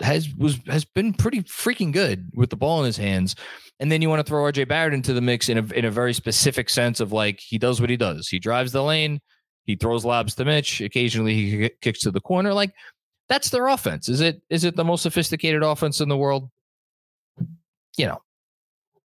[0.00, 3.36] has was has been pretty freaking good with the ball in his hands.
[3.78, 5.90] And then you want to throw RJ Barrett into the mix in a in a
[5.90, 8.28] very specific sense of like he does what he does.
[8.28, 9.20] He drives the lane,
[9.64, 10.80] he throws lobs to Mitch.
[10.80, 12.52] Occasionally he kicks to the corner.
[12.52, 12.72] Like
[13.28, 14.08] that's their offense.
[14.08, 16.50] Is it is it the most sophisticated offense in the world?
[17.96, 18.22] You know,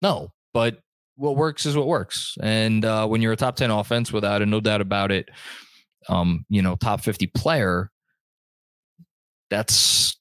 [0.01, 0.31] no.
[0.53, 0.79] But
[1.15, 2.37] what works is what works.
[2.41, 5.29] And uh, when you're a top ten offense, without a no doubt about it,
[6.09, 7.89] um, you know, top 50 player,
[9.53, 10.17] that's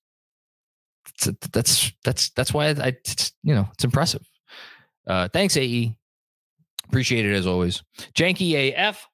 [1.53, 2.97] that's that's that's why I,
[3.43, 4.23] you know it's impressive.
[5.07, 5.95] Uh, thanks, AE.
[6.89, 7.83] Appreciate it as always.
[8.15, 9.07] Janky AF.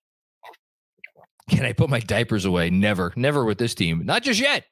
[1.49, 2.69] Can I put my diapers away?
[2.69, 4.05] Never, never with this team.
[4.05, 4.65] Not just yet.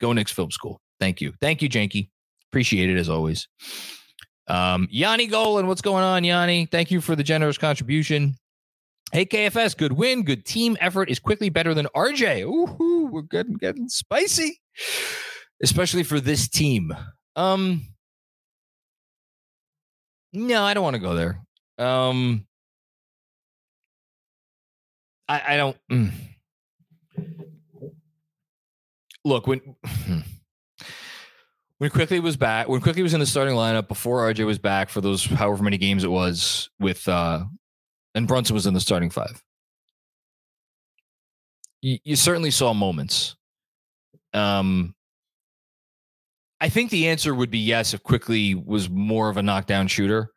[0.00, 0.80] Go Knicks Film School.
[1.00, 1.32] Thank you.
[1.40, 2.10] Thank you, Janky.
[2.52, 3.48] Appreciate it as always.
[4.46, 6.66] Um, Yanni Golan, what's going on, Yanni?
[6.66, 8.36] Thank you for the generous contribution.
[9.10, 12.42] Hey, KFS, good win, good team effort is Quickley better than RJ.
[12.42, 14.60] Ooh, we're getting getting spicy,
[15.62, 16.94] especially for this team.
[17.34, 17.86] Um,
[20.34, 21.40] no, I don't want to go there.
[21.78, 22.46] Um,
[25.26, 25.76] I, I don't.
[25.90, 26.12] Mm.
[29.24, 29.60] Look when.
[31.78, 34.90] when Quickley was back, when Quickley was in the starting lineup before RJ was back
[34.90, 37.44] for those however many games it was with uh
[38.14, 39.42] and Brunson was in the starting five.
[41.80, 43.36] You, you certainly saw moments.
[44.34, 44.94] Um,
[46.60, 50.32] I think the answer would be yes if Quickley was more of a knockdown shooter.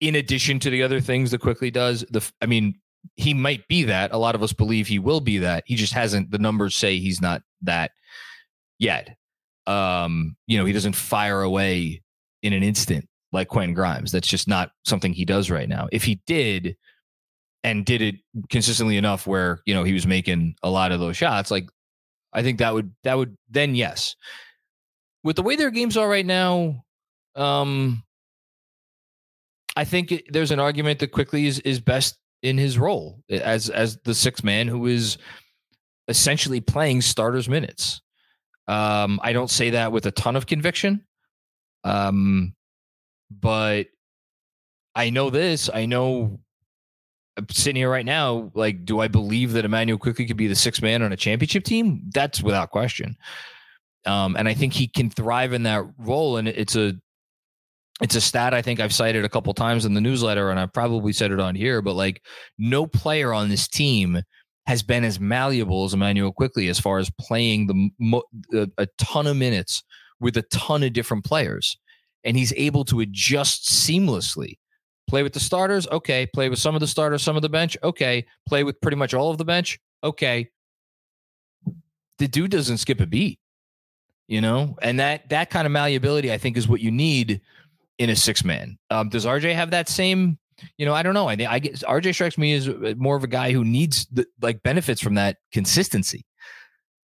[0.00, 2.80] In addition to the other things that Quickley does, the I mean,
[3.16, 4.12] he might be that.
[4.12, 5.64] A lot of us believe he will be that.
[5.66, 6.30] He just hasn't.
[6.30, 7.92] The numbers say he's not that
[8.78, 9.16] yet.
[9.66, 12.02] Um, you know, he doesn't fire away
[12.42, 14.12] in an instant like Quentin Grimes.
[14.12, 15.88] That's just not something he does right now.
[15.90, 16.76] If he did,
[17.64, 18.16] and did it
[18.50, 21.68] consistently enough where you know he was making a lot of those shots like
[22.32, 24.14] i think that would that would then yes.
[25.24, 26.84] With the way their games are right now
[27.34, 28.04] um
[29.74, 33.70] i think it, there's an argument that Quickley is is best in his role as
[33.70, 35.16] as the sixth man who is
[36.06, 38.02] essentially playing starters minutes.
[38.68, 41.06] Um i don't say that with a ton of conviction
[41.84, 42.54] um
[43.30, 43.86] but
[44.94, 46.38] i know this i know
[47.36, 50.54] I'm sitting here right now, like, do I believe that Immanuel Quickley could be the
[50.54, 52.02] sixth man on a championship team?
[52.12, 53.16] That's without question.
[54.06, 56.36] Um, and I think he can thrive in that role.
[56.36, 56.94] And it's a
[58.00, 60.72] it's a stat I think I've cited a couple times in the newsletter, and I've
[60.72, 62.22] probably said it on here, but like
[62.58, 64.20] no player on this team
[64.66, 69.26] has been as malleable as Immanuel Quickley as far as playing the a, a ton
[69.26, 69.82] of minutes
[70.20, 71.78] with a ton of different players,
[72.24, 74.58] and he's able to adjust seamlessly
[75.08, 75.86] Play with the starters?
[75.88, 76.26] Okay.
[76.26, 77.76] Play with some of the starters, some of the bench?
[77.82, 78.26] Okay.
[78.46, 79.78] Play with pretty much all of the bench?
[80.02, 80.50] Okay.
[82.18, 83.38] The dude doesn't skip a beat,
[84.28, 84.76] you know?
[84.80, 87.40] And that that kind of malleability, I think, is what you need
[87.98, 88.78] in a six man.
[88.90, 90.38] Um, does RJ have that same?
[90.78, 91.28] You know, I don't know.
[91.28, 94.62] I I RJ strikes me as uh, more of a guy who needs the, like
[94.62, 96.24] benefits from that consistency.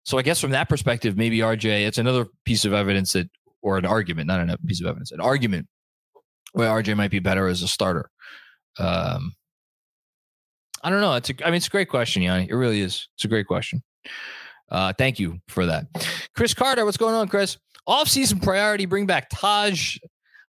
[0.04, 1.86] So I guess from that perspective, maybe RJ.
[1.88, 3.30] It's another piece of evidence that,
[3.62, 5.68] or an argument, not a piece of evidence, an argument
[6.54, 8.10] where RJ might be better as a starter.
[8.78, 9.34] Um,
[10.84, 11.16] I don't know.
[11.16, 12.48] It's a, I mean, it's a great question, Yanni.
[12.50, 13.08] It really is.
[13.16, 13.84] It's a great question.
[14.70, 15.88] Uh, thank you for that.
[16.36, 17.58] Chris Carter, what's going on, Chris?
[17.88, 19.98] Off-season priority, bring back Taj.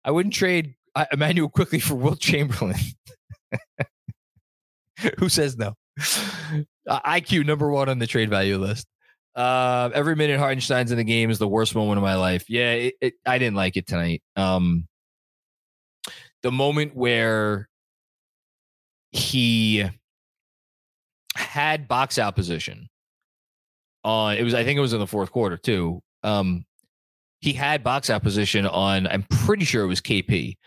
[0.04, 2.76] I wouldn't trade uh, Immanuel Quickley for Wilt Chamberlain.
[5.18, 5.76] Who says no?
[6.88, 8.88] Uh, IQ number one on the trade value list.
[9.36, 12.50] Uh, every minute Hartenstein's in the game is the worst moment of my life.
[12.50, 14.22] Yeah, it, it, I didn't like it tonight.
[14.36, 14.88] Um,
[16.44, 17.70] the moment where
[19.12, 19.86] he
[21.36, 22.88] had box out position
[24.04, 26.02] on it was I think it was in the fourth quarter too.
[26.24, 26.66] Um
[27.42, 30.58] he had box out position on I'm pretty sure it was KP.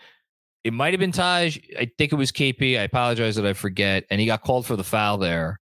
[0.63, 1.57] It might have been Taj.
[1.77, 2.79] I think it was KP.
[2.79, 4.05] I apologize that I forget.
[4.09, 5.59] And he got called for the foul there.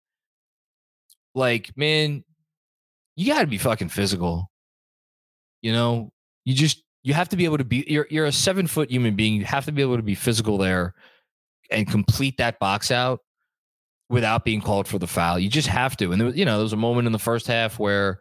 [1.34, 2.22] Like, man,
[3.16, 4.50] you got to be fucking physical.
[5.62, 6.10] You know,
[6.44, 9.16] you just you have to be able to be you're you're a seven foot human
[9.16, 9.34] being.
[9.34, 10.94] You have to be able to be physical there
[11.70, 13.20] and complete that box out
[14.08, 15.38] without being called for the foul.
[15.38, 16.12] You just have to.
[16.12, 18.18] And there, you know, there was a moment in the first half where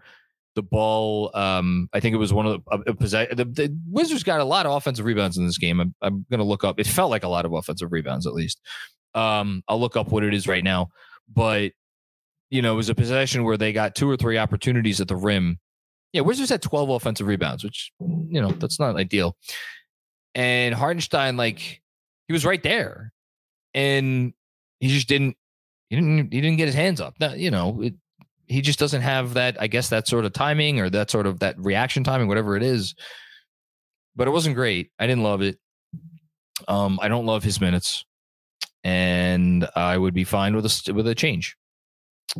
[0.56, 4.40] the ball, um, I think it was one of the, uh, the, the Wizards got
[4.40, 5.80] a lot of offensive rebounds in this game.
[5.80, 6.80] I'm, I'm going to look up.
[6.80, 8.62] It felt like a lot of offensive rebounds, at least.
[9.16, 10.90] Um, I'll look up what it is right now,
[11.34, 11.72] but
[12.52, 15.16] you know, it was a possession where they got two or three opportunities at the
[15.16, 15.60] rim
[16.14, 19.38] yeah, Wizards had 12 offensive rebounds, which, you know, that's not ideal.
[20.36, 21.82] And Hartenstein, like,
[22.28, 23.12] he was right there.
[23.74, 24.34] And
[24.80, 25.38] he just didn't,
[25.90, 27.16] he didn't, he didn't get his hands up.
[27.20, 27.94] Now, you know, it,
[28.48, 31.40] he just doesn't have that, I guess, that sort of timing or that sort of
[31.40, 32.96] that reaction timing, whatever it is.
[34.16, 34.92] But it wasn't great.
[34.98, 35.60] I didn't love it.
[36.68, 38.04] Um, I don't love his minutes,
[38.84, 41.56] and I would be fine with a with a change.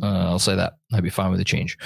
[0.02, 0.74] Uh, I'll say that.
[0.92, 1.76] I'd be fine with a change.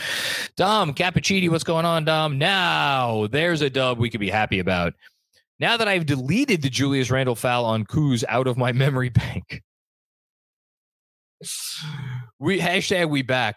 [0.56, 2.38] Dom Cappuccini, what's going on, Dom?
[2.38, 4.94] Now there's a dub we could be happy about.
[5.58, 9.62] Now that I've deleted the Julius Randle foul on Kuz out of my memory bank.
[12.38, 13.56] We hashtag we back.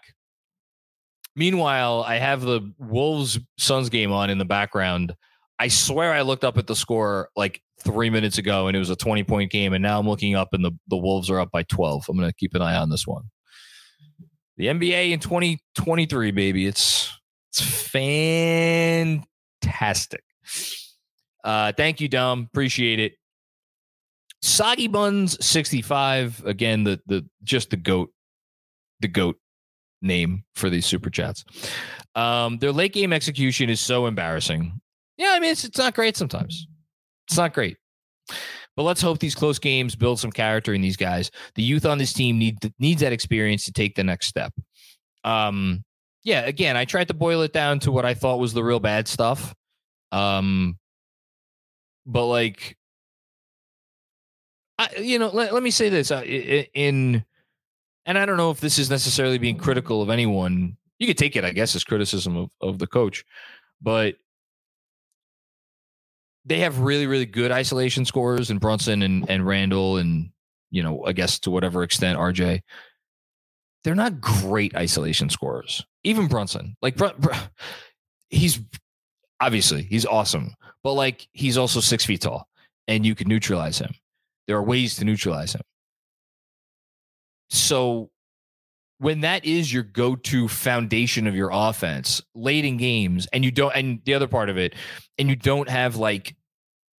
[1.34, 5.14] Meanwhile, I have the Wolves Suns game on in the background.
[5.58, 8.90] I swear I looked up at the score like three minutes ago and it was
[8.90, 9.72] a 20 point game.
[9.72, 12.06] And now I'm looking up and the, the Wolves are up by 12.
[12.08, 13.30] I'm going to keep an eye on this one.
[14.58, 16.66] The NBA in 2023, baby.
[16.66, 17.16] It's
[17.52, 17.62] it's
[19.62, 20.24] fantastic.
[21.44, 22.48] Uh, thank you, Dom.
[22.52, 23.12] Appreciate it.
[24.42, 26.44] Soggy Buns 65.
[26.44, 28.10] Again, the the just the goat,
[28.98, 29.36] the goat
[30.02, 31.44] name for these super chats.
[32.16, 34.80] Um, their late game execution is so embarrassing.
[35.16, 36.66] Yeah, I mean it's it's not great sometimes.
[37.28, 37.76] It's not great.
[38.78, 41.32] But let's hope these close games build some character in these guys.
[41.56, 44.52] The youth on this team need needs that experience to take the next step.
[45.24, 45.82] Um,
[46.22, 48.78] yeah, again, I tried to boil it down to what I thought was the real
[48.78, 49.52] bad stuff.
[50.12, 50.78] Um,
[52.06, 52.78] but like,
[54.78, 57.24] I, you know, let, let me say this uh, in,
[58.06, 60.76] and I don't know if this is necessarily being critical of anyone.
[61.00, 63.24] You could take it, I guess, as criticism of, of the coach,
[63.82, 64.14] but
[66.48, 70.30] they have really, really good isolation scores and Brunson and, and Randle and,
[70.70, 72.60] you know, I guess to whatever extent RJ.
[73.84, 75.84] They're not great isolation scorers.
[76.04, 76.76] Even Brunson.
[76.82, 77.32] Like, Br- Br-
[78.30, 78.60] he's
[79.40, 82.48] obviously he's awesome, but like he's also six feet tall
[82.86, 83.94] and you can neutralize him.
[84.46, 85.62] There are ways to neutralize him.
[87.50, 88.10] So
[88.98, 93.74] when that is your go-to foundation of your offense late in games and you don't
[93.74, 94.74] and the other part of it
[95.18, 96.34] and you don't have like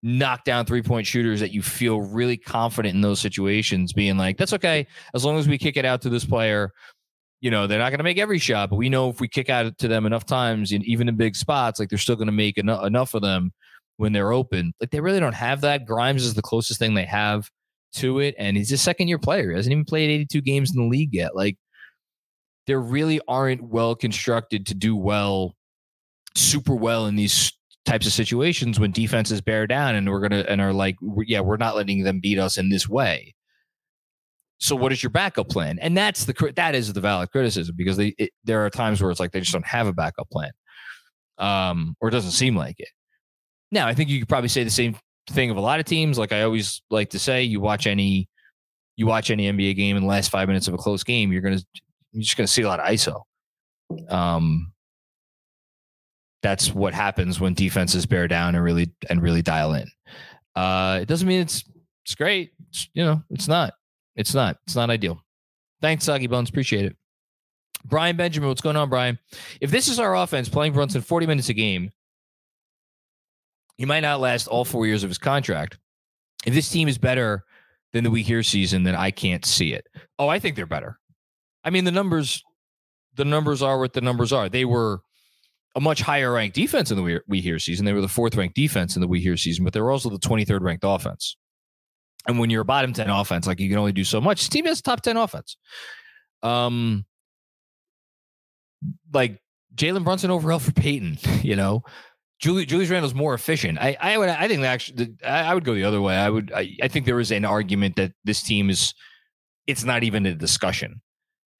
[0.03, 4.53] knock down three-point shooters that you feel really confident in those situations being like that's
[4.53, 4.86] okay.
[5.14, 6.72] As long as we kick it out to this player
[7.40, 9.49] you know they're not going to make every shot but we know if we kick
[9.49, 12.32] out to them enough times and even in big spots like they're still going to
[12.32, 13.53] make enough, enough of them
[13.96, 14.72] when they're open.
[14.80, 15.84] Like they really don't have that.
[15.84, 17.51] Grimes is the closest thing they have
[17.94, 19.51] to it and he's a second year player.
[19.51, 21.36] He hasn't even played 82 games in the league yet.
[21.36, 21.57] Like
[22.66, 25.55] there really aren't well constructed to do well,
[26.34, 27.53] super well in these
[27.89, 31.57] types of situations when defenses bear down and we're gonna and are like, yeah, we're
[31.57, 33.34] not letting them beat us in this way.
[34.59, 35.78] So what is your backup plan?
[35.80, 39.11] And that's the that is the valid criticism because they it, there are times where
[39.11, 40.51] it's like they just don't have a backup plan,
[41.39, 42.89] um, or it doesn't seem like it.
[43.72, 44.97] Now I think you could probably say the same
[45.30, 46.18] thing of a lot of teams.
[46.18, 48.28] Like I always like to say, you watch any
[48.97, 51.43] you watch any NBA game in the last five minutes of a close game, you're
[51.43, 51.61] gonna
[52.12, 53.22] you're just to see a lot of ISO.
[54.11, 54.72] Um,
[56.43, 59.89] that's what happens when defenses bear down and really and really dial in.
[60.55, 61.64] Uh, it doesn't mean it's
[62.05, 62.53] it's great.
[62.70, 63.74] It's, you know, it's not.
[64.16, 64.57] It's not.
[64.66, 65.20] It's not ideal.
[65.80, 66.49] Thanks, Soggy Bones.
[66.49, 66.97] Appreciate it.
[67.84, 69.18] Brian Benjamin, what's going on, Brian?
[69.61, 71.93] If this is our offense playing Brunson 40 minutes a game,
[73.76, 75.78] he might not last all four years of his contract.
[76.45, 77.45] If this team is better
[77.93, 79.86] than the We Here season, then I can't see it.
[80.18, 80.99] Oh, I think they're better.
[81.62, 82.43] I mean, the numbers,
[83.14, 84.49] the numbers are what the numbers are.
[84.49, 85.01] They were
[85.79, 87.87] a much higher ranked defense in the We, Here season.
[87.87, 90.11] They were the fourth ranked defense in the We Here season, but they were also
[90.11, 91.37] the 23rd ranked offense.
[92.26, 94.41] And when you're a bottom 10 offense, like you can only do so much.
[94.41, 95.57] This team has top 10 offense.
[96.43, 97.07] Um,
[99.12, 99.41] like
[99.76, 101.85] Jalen Brunson over Elfrid Payton, you know,
[102.41, 103.79] Julie, Julius Randle's more efficient.
[103.79, 106.16] I, I would, I think actually, I would go the other way.
[106.16, 108.95] I would, I, I think there is an argument that this team is,
[109.68, 111.03] it's not even a discussion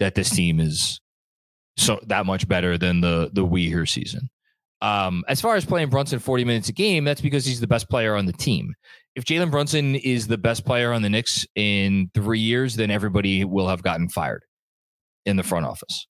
[0.01, 1.01] that this team is
[1.79, 4.29] so that much better than the the We Here season.
[4.81, 7.89] Um, as far as playing Brunson 40 minutes a game, that's because he's the best
[7.89, 8.75] player on the team.
[9.17, 13.45] If Jalen Brunson is the best player on the Knicks in three years, then everybody
[13.45, 14.45] will have gotten fired
[15.27, 16.07] in the front office.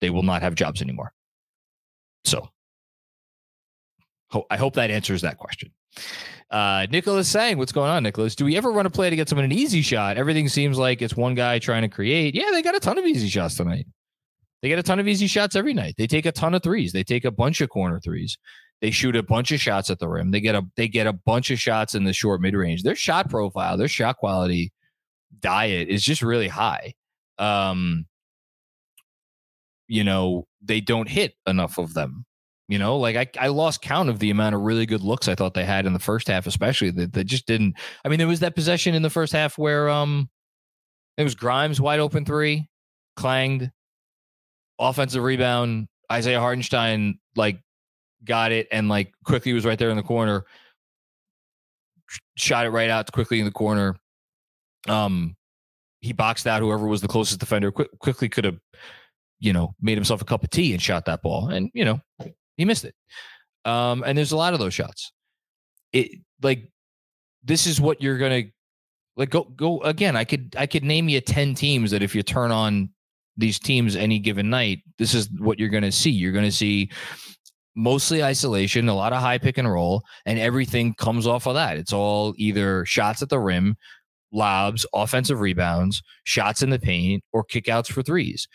[0.00, 1.12] They will not have jobs anymore.
[2.24, 2.48] So
[4.50, 5.70] I hope that answers that question.
[6.50, 8.36] Uh, Nicholas saying, what's going on, Nicholas?
[8.36, 10.16] Do we ever run a play to get someone an easy shot?
[10.16, 12.34] Everything seems like it's one guy trying to create.
[12.34, 13.86] Yeah, they got a ton of easy shots tonight.
[14.64, 15.96] They get a ton of easy shots every night.
[15.98, 16.94] They take a ton of threes.
[16.94, 18.38] They take a bunch of corner threes.
[18.80, 20.30] They shoot a bunch of shots at the rim.
[20.30, 22.82] They get a they get a bunch of shots in the short mid range.
[22.82, 24.72] Their shot profile, their shot quality
[25.38, 26.94] diet is just really high.
[27.38, 28.06] Um,
[29.86, 32.24] you know, they don't hit enough of them.
[32.66, 35.34] You know, like I, I lost count of the amount of really good looks I
[35.34, 37.74] thought they had in the first half, especially that they just didn't.
[38.02, 40.30] I mean, there was that possession in the first half where um
[41.18, 42.66] it was Grimes wide open three,
[43.14, 43.70] clanged,
[44.78, 45.88] offensive rebound.
[46.10, 47.60] Isaiah Hartenstein like
[48.24, 50.44] got it and like Quickley was right there in the corner,
[52.36, 53.96] shot it right out Quickley in the corner.
[54.88, 55.36] Um,
[56.00, 57.72] he boxed out whoever was the closest defender.
[57.72, 58.58] Quickley could have,
[59.40, 61.48] you know, made himself a cup of tea and shot that ball.
[61.48, 62.00] And you know,
[62.56, 62.94] he missed it.
[63.64, 65.12] Um, and there's a lot of those shots.
[65.92, 66.10] It
[66.42, 66.68] like
[67.42, 68.42] this is what you're gonna
[69.16, 70.16] like go go again.
[70.16, 72.90] I could I could name you ten teams that if you turn on
[73.36, 76.10] these teams any given night, this is what you're going to see.
[76.10, 76.90] You're going to see
[77.76, 81.76] mostly isolation, a lot of high pick and roll, and everything comes off of that.
[81.76, 83.76] It's all either shots at the rim,
[84.32, 88.46] lobs, offensive rebounds, shots in the paint, or kickouts for threes.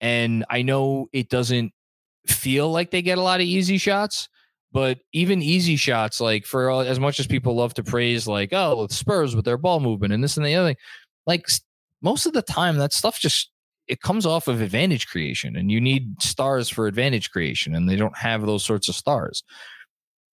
[0.00, 1.72] And I know it doesn't
[2.26, 4.28] feel like they get a lot of easy shots,
[4.70, 8.52] but even easy shots, like for all, as much as people love to praise, like,
[8.52, 10.76] oh, Spurs with their ball movement and this and the other thing,
[11.26, 11.46] like
[12.02, 13.50] most of the time, that stuff just
[13.88, 17.96] it comes off of advantage creation and you need stars for advantage creation and they
[17.96, 19.42] don't have those sorts of stars.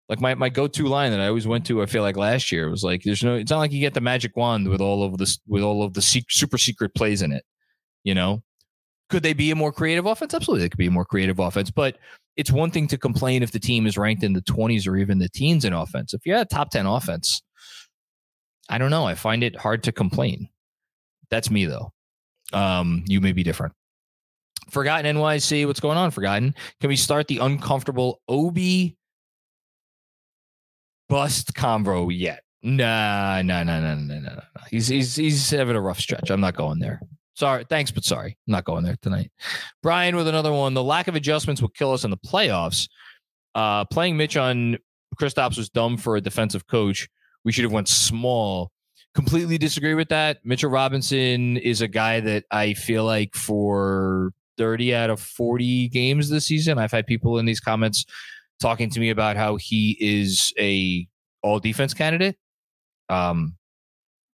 [0.09, 2.69] Like my, my go-to line that i always went to i feel like last year
[2.69, 5.17] was like there's no it's not like you get the magic wand with all of
[5.17, 7.45] this with all of the super secret plays in it
[8.05, 8.43] you know?
[9.09, 10.35] Could they be a more creative offense?
[10.35, 11.97] Absolutely they could be a more creative offense but
[12.37, 15.19] it's one thing to complain if the team is ranked in the 20s or even
[15.19, 16.13] the teens in offense.
[16.13, 17.41] If you're a top 10 offense
[18.69, 20.49] i don't know i find it hard to complain.
[21.31, 21.93] That's me though
[22.53, 23.73] um, you may be different.
[24.71, 26.11] Forgotten NYC, what's going on?
[26.11, 26.55] Forgotten.
[26.81, 28.97] Can we start the uncomfortable Obi
[31.09, 32.43] bust convo yet?
[32.63, 34.41] Nah, nah, nah, nah, nah, nah, nah.
[34.71, 36.31] He's he's he's having a rough stretch.
[36.31, 37.01] I'm not going there.
[37.35, 39.31] Sorry, thanks, but sorry, I'm not going there tonight.
[39.83, 40.75] Brian with another one.
[40.75, 42.89] The lack of adjustments will kill us in the playoffs.
[43.55, 44.79] Uh, playing Mitch on
[45.21, 47.09] Kristaps was dumb for a defensive coach.
[47.45, 48.71] We should have went small
[49.15, 50.39] completely disagree with that.
[50.45, 56.29] Mitchell Robinson is a guy that I feel like for 30 out of 40 games
[56.29, 58.05] this season, I've had people in these comments
[58.61, 61.07] talking to me about how he is a
[61.43, 62.37] all defense candidate.
[63.09, 63.57] Um,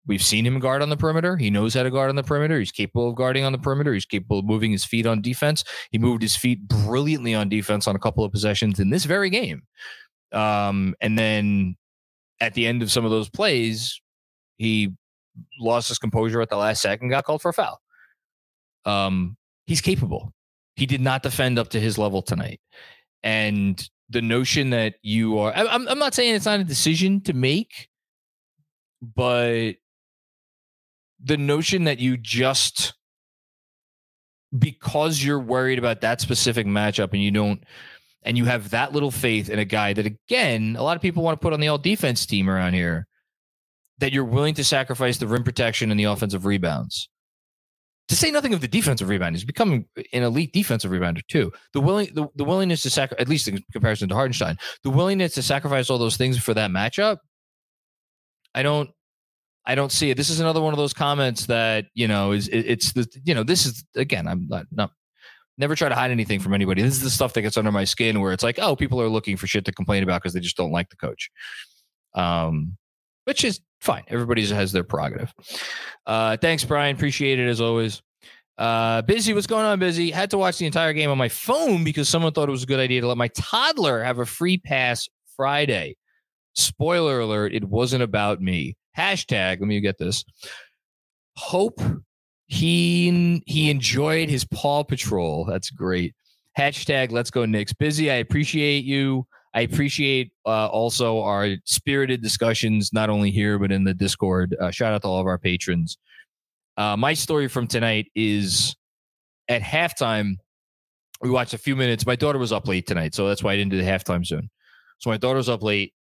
[0.07, 1.37] we've seen him guard on the perimeter.
[1.37, 2.59] He knows how to guard on the perimeter.
[2.59, 3.95] He's capable of guarding on the perimeter.
[3.95, 5.64] He's capable of moving his feet on defense.
[5.91, 9.31] He moved his feet brilliantly on defense on a couple of possessions in this very
[9.31, 9.62] game.
[10.33, 11.77] Um, and then
[12.41, 14.01] at the end of some of those plays,
[14.59, 14.92] he
[15.61, 17.80] lost his composure at the last second, got called for a foul.
[18.84, 19.36] Um,
[19.66, 20.32] he's capable.
[20.76, 22.61] He did not defend up to his level tonight.
[23.22, 27.32] And the notion that you are, I'm, I'm not saying it's not a decision to
[27.32, 27.88] make,
[29.02, 29.72] but
[31.22, 32.94] the notion that you just,
[34.57, 37.64] because you're worried about that specific matchup and you don't,
[38.22, 41.22] and you have that little faith in a guy that, again, a lot of people
[41.22, 43.07] want to put on the all defense team around here
[43.99, 47.09] that you're willing to sacrifice the rim protection and the offensive rebounds.
[48.09, 51.53] To say nothing of the defensive rebound, he's becoming an elite defensive rebounder too.
[51.72, 55.34] The willing, the, the willingness to sacrifice, at least in comparison to Hartenstein, the willingness
[55.34, 57.18] to sacrifice all those things for that matchup.
[58.55, 58.90] I don't,
[59.66, 60.16] I don't see it.
[60.16, 63.34] This is another one of those comments that you know is it, it's the you
[63.34, 64.92] know this is again I'm not not
[65.59, 66.82] never try to hide anything from anybody.
[66.82, 69.09] This is the stuff that gets under my skin where it's like oh people are
[69.09, 71.30] looking for shit to complain about because they just don't like the coach.
[72.14, 72.76] Um,
[73.27, 74.05] which is fine.
[74.09, 75.35] Everybody has their prerogative.
[76.07, 76.95] Uh, thanks, Brian.
[76.97, 78.03] Appreciate it as always.
[78.57, 79.79] Uh, busy, what's going on?
[79.79, 80.11] Busy.
[80.11, 82.66] Had to watch the entire game on my phone because someone thought it was a
[82.66, 85.97] good idea to let my toddler have a free pass Friday.
[86.55, 88.77] Spoiler alert: it wasn't about me.
[88.97, 89.61] Hashtag.
[89.61, 90.24] Let me get this.
[91.37, 91.81] Hope
[92.47, 95.45] he he enjoyed his Paw Patrol.
[95.45, 96.14] That's great.
[96.57, 97.74] Hashtag Let's Go Knicks.
[97.74, 98.11] Busy.
[98.11, 99.27] I appreciate you.
[99.57, 104.54] I appreciate uh, also our spirited discussions, not only here, but in the Discord.
[104.61, 105.96] Uh, shout out to all of our patrons.
[106.76, 108.76] Uh, my story from tonight is
[109.48, 110.34] at halftime,
[111.22, 112.04] we watched a few minutes.
[112.04, 114.50] My daughter was up late tonight, so that's why I didn't do the halftime soon.
[114.98, 115.94] So my daughter was up late.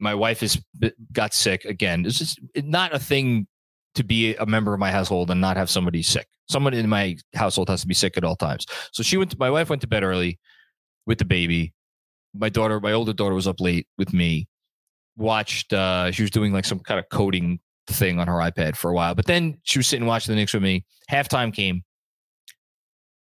[0.00, 0.58] My wife is
[1.12, 2.06] got sick again.
[2.06, 3.46] It's just not a thing
[3.94, 6.28] to be a member of my household and not have somebody sick.
[6.48, 8.64] Someone in my household has to be sick at all times.
[8.92, 9.32] So she went.
[9.32, 10.38] To, my wife went to bed early
[11.04, 11.74] with the baby
[12.34, 14.48] my daughter, my older daughter was up late with me,
[15.16, 18.90] watched, uh, she was doing like some kind of coding thing on her iPad for
[18.90, 20.84] a while, but then she was sitting watching the Knicks with me.
[21.10, 21.82] Halftime came,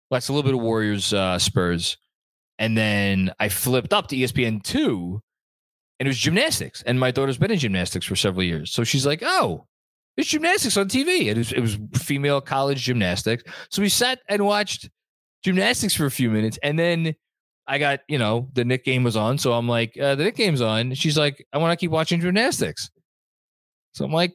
[0.09, 1.97] watched a little bit of Warriors, uh, Spurs.
[2.57, 5.21] And then I flipped up to ESPN two
[5.99, 6.81] and it was gymnastics.
[6.83, 8.71] And my daughter's been in gymnastics for several years.
[8.71, 9.65] So she's like, oh,
[10.17, 11.25] it's gymnastics on TV.
[11.25, 13.43] It was, it was female college gymnastics.
[13.69, 14.89] So we sat and watched
[15.43, 16.57] gymnastics for a few minutes.
[16.63, 17.15] And then
[17.67, 19.37] I got, you know, the Knick game was on.
[19.37, 20.93] So I'm like, uh, the Knick game's on.
[20.93, 22.89] She's like, I want to keep watching gymnastics.
[23.93, 24.33] So I'm like,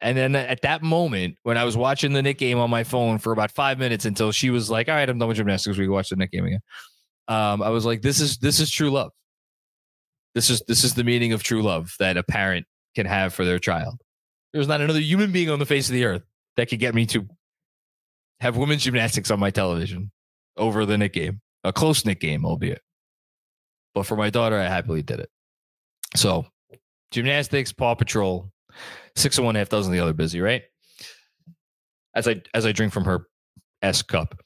[0.00, 3.18] and then at that moment, when I was watching the Knick game on my phone
[3.18, 5.78] for about five minutes until she was like, all right, I'm done with gymnastics.
[5.78, 6.60] We can watch the Knick game again.
[7.26, 9.10] Um, I was like, this is, this is true love.
[10.34, 13.44] This is, this is the meaning of true love that a parent can have for
[13.44, 14.00] their child.
[14.52, 16.22] There's not another human being on the face of the earth
[16.56, 17.26] that could get me to
[18.40, 20.12] have women's gymnastics on my television
[20.56, 22.82] over the Knick game a close knit game, albeit.
[23.94, 25.30] But for my daughter, I happily did it.
[26.14, 26.46] So
[27.10, 28.50] gymnastics, Paw Patrol,
[29.16, 30.62] six and one half dozen the other busy, right?
[32.14, 33.26] As I as I drink from her
[33.82, 34.40] S Cup.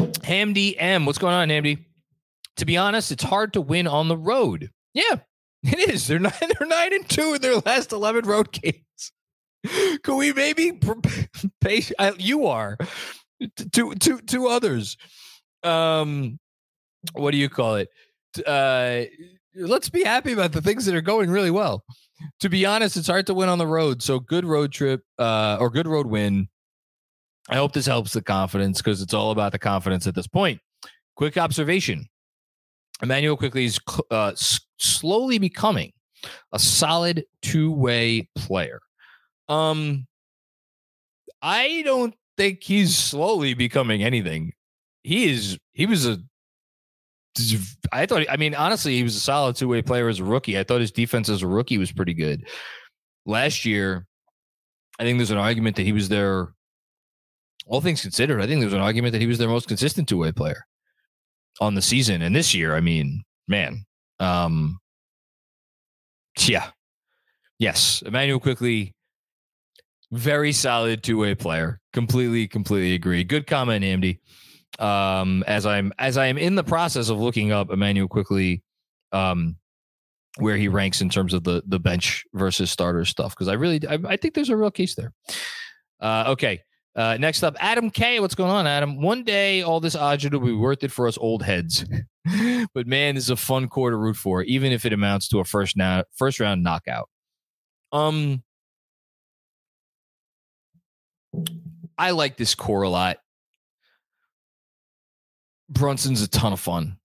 [0.00, 1.84] Hamdy M, what's going on, Hamdy?
[2.56, 4.70] To be honest, it's hard to win on the road.
[4.94, 5.16] Yeah,
[5.62, 6.06] it is.
[6.06, 6.32] They're nine.
[6.40, 9.12] They're nine and two in their last eleven road games.
[10.02, 10.78] Can we maybe
[11.60, 11.82] pay?
[12.18, 12.78] You are
[13.72, 14.96] to to to others.
[15.62, 16.38] Um,
[17.12, 17.88] what do you call it?
[18.46, 19.04] Uh,
[19.54, 21.84] let's be happy about the things that are going really well.
[22.40, 24.02] To be honest, it's hard to win on the road.
[24.02, 26.48] So good road trip uh, or good road win.
[27.48, 30.60] I hope this helps the confidence because it's all about the confidence at this point.
[31.16, 32.06] Quick observation:
[33.02, 33.78] Immanuel Quickley is
[34.10, 35.92] uh, s- slowly becoming
[36.52, 38.80] a solid two-way player.
[39.48, 40.06] Um,
[41.40, 44.52] I don't think he's slowly becoming anything.
[45.02, 45.58] He is.
[45.72, 46.18] He was a.
[47.92, 48.24] I thought.
[48.30, 50.58] I mean, honestly, he was a solid two way player as a rookie.
[50.58, 52.48] I thought his defense as a rookie was pretty good.
[53.26, 54.06] Last year,
[54.98, 56.48] I think there's an argument that he was their.
[57.66, 60.16] All things considered, I think there's an argument that he was their most consistent two
[60.16, 60.64] way player
[61.60, 62.22] on the season.
[62.22, 63.84] And this year, I mean, man,
[64.20, 64.78] um,
[66.38, 66.70] yeah,
[67.58, 68.94] yes, Immanuel Quickley,
[70.12, 71.80] very solid two-way player.
[71.92, 73.24] Completely, completely agree.
[73.24, 74.20] Good comment, Andy.
[74.78, 78.62] Um, as I'm as I am in the process of looking up Immanuel Quickley
[79.12, 79.56] um,
[80.36, 83.80] where he ranks in terms of the the bench versus starter stuff, because I really
[83.88, 85.12] I, I, think there's a real case there.
[86.00, 86.60] Uh, okay.
[86.94, 88.18] Uh, next up, Adam K.
[88.18, 89.00] What's going on, Adam?
[89.00, 91.84] One day, all this agita will be worth it for us old heads.
[92.74, 95.38] but man, this is a fun core to root for, even if it amounts to
[95.38, 97.08] a first now first round knockout.
[97.92, 98.42] Um,
[101.98, 103.18] I like this core a lot.
[105.68, 106.96] Brunson's a ton of fun.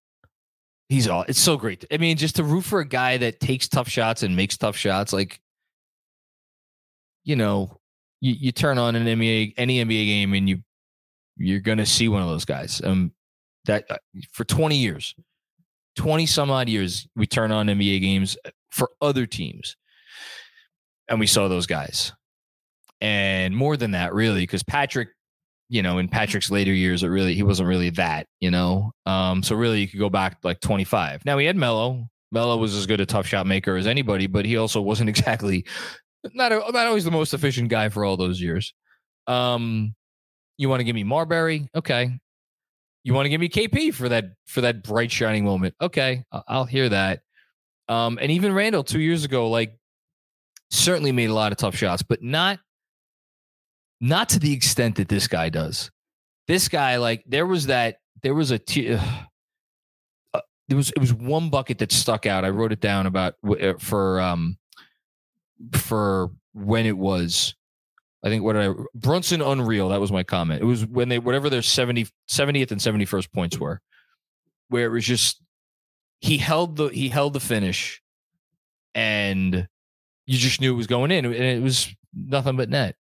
[0.89, 1.85] He's all it's so great.
[1.91, 4.77] I mean, just to root for a guy that takes tough shots and makes tough
[4.77, 5.39] shots, like
[7.23, 7.79] you know,
[8.21, 10.59] you, you turn on an NBA any NBA game and you
[11.37, 12.81] you're gonna see one of those guys.
[12.83, 13.11] Um
[13.65, 13.97] that uh,
[14.33, 15.15] for 20 years,
[15.95, 18.37] 20 some odd years, we turn on NBA games
[18.71, 19.77] for other teams.
[21.07, 22.13] And we saw those guys
[23.03, 25.09] and more than that, really, because Patrick,
[25.67, 28.93] you know, in Patrick's later years, it really he wasn't really that, you know.
[29.05, 31.25] Um, so really, you could go back like 25.
[31.25, 32.07] Now he had Melo.
[32.31, 35.65] Melo was as good a tough shot maker as anybody, but he also wasn't exactly
[36.33, 38.73] not a, not always the most efficient guy for all those years.
[39.27, 39.93] Um,
[40.57, 41.67] you want to give me Marbury?
[41.75, 42.17] Okay.
[43.03, 45.75] You want to give me KP for that for that bright shining moment?
[45.81, 47.19] Okay, I'll hear that.
[47.89, 49.77] Um, and even Randle two years ago, like
[50.71, 52.59] certainly made a lot of tough shots, but not
[54.03, 55.89] not to the extent that this guy does.
[56.45, 61.13] This guy, like, there was that, there was a, t- uh, there was, it was
[61.13, 62.43] one bucket that stuck out.
[62.43, 64.57] I wrote it down about uh, for, um,
[65.71, 67.55] for when it was,
[68.25, 69.87] I think what I, Brunson Unreal.
[69.87, 70.61] That was my comment.
[70.61, 73.79] It was when they, whatever their 70, 70th and 71st points were,
[74.67, 75.41] where it was just,
[76.19, 78.01] he held the, he held the finish
[78.93, 79.65] and
[80.25, 82.97] you just knew it was going in and it was nothing but net.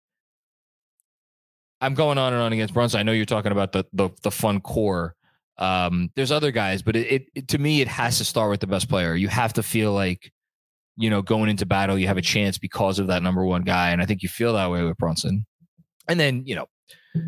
[1.82, 3.00] I'm going on and on against Brunson.
[3.00, 5.14] I know you're talking about the the, the fun core.
[5.58, 8.60] Um, there's other guys, but it, it, it, to me it has to start with
[8.60, 9.14] the best player.
[9.14, 10.32] You have to feel like
[10.96, 13.90] you know going into battle you have a chance because of that number one guy,
[13.90, 15.44] and I think you feel that way with Brunson.
[16.08, 16.66] And then you know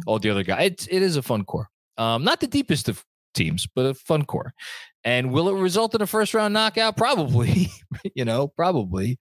[0.07, 0.67] all the other guys.
[0.67, 1.69] It it is a fun core.
[1.99, 4.55] Um, not the deepest of teams, but a fun core.
[5.03, 6.97] And will it result in a first round knockout?
[6.97, 7.71] Probably.
[8.15, 9.19] you know, probably.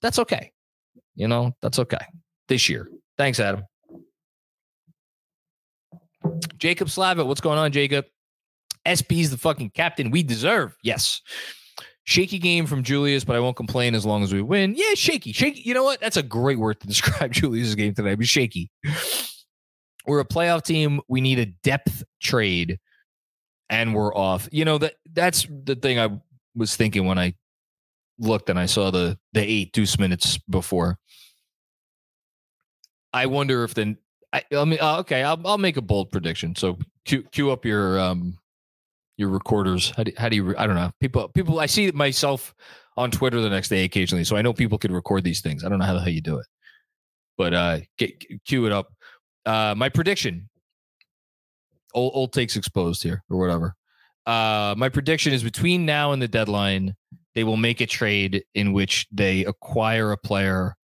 [0.00, 0.52] That's okay.
[1.16, 2.04] You know, that's okay.
[2.48, 2.88] This year.
[3.18, 3.64] Thanks, Adam.
[6.58, 8.06] Jacob Slavitt, what's going on, Jacob?
[8.86, 10.76] SP's the fucking captain we deserve.
[10.82, 11.20] Yes.
[12.04, 14.74] Shaky game from Julius, but I won't complain as long as we win.
[14.76, 15.32] Yeah, shaky.
[15.32, 15.62] Shaky.
[15.62, 16.00] You know what?
[16.00, 18.14] That's a great word to describe Julius's game today.
[18.14, 18.70] But shaky.
[20.06, 21.00] We're a playoff team.
[21.08, 22.78] We need a depth trade,
[23.68, 24.48] and we're off.
[24.52, 26.10] You know that that's the thing I
[26.54, 27.34] was thinking when I
[28.18, 30.98] looked and I saw the the eight deuce minutes before.
[33.12, 33.96] I wonder if the
[34.32, 36.54] I, I mean, uh, okay, I'll, I'll make a bold prediction.
[36.56, 38.38] So cue, cue up your um
[39.16, 39.92] your recorders.
[39.96, 40.56] How do, how do you?
[40.58, 40.90] I don't know.
[41.00, 41.60] People, people.
[41.60, 42.54] I see myself
[42.96, 45.64] on Twitter the next day occasionally, so I know people can record these things.
[45.64, 46.46] I don't know how the hell you do it,
[47.38, 48.88] but uh, get cue it up.
[49.44, 50.48] Uh, my prediction.
[51.94, 53.74] Old, old takes exposed here, or whatever.
[54.26, 56.94] Uh, my prediction is between now and the deadline,
[57.34, 60.74] they will make a trade in which they acquire a player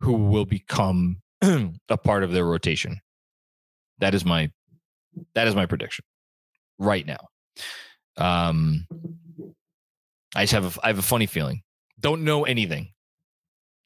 [0.00, 1.20] who will become
[1.88, 3.00] a part of their rotation.
[3.98, 4.50] That is my
[5.34, 6.04] that is my prediction
[6.78, 7.28] right now.
[8.16, 8.86] Um,
[10.34, 11.62] I just have a, I have a funny feeling.
[11.98, 12.92] Don't know anything.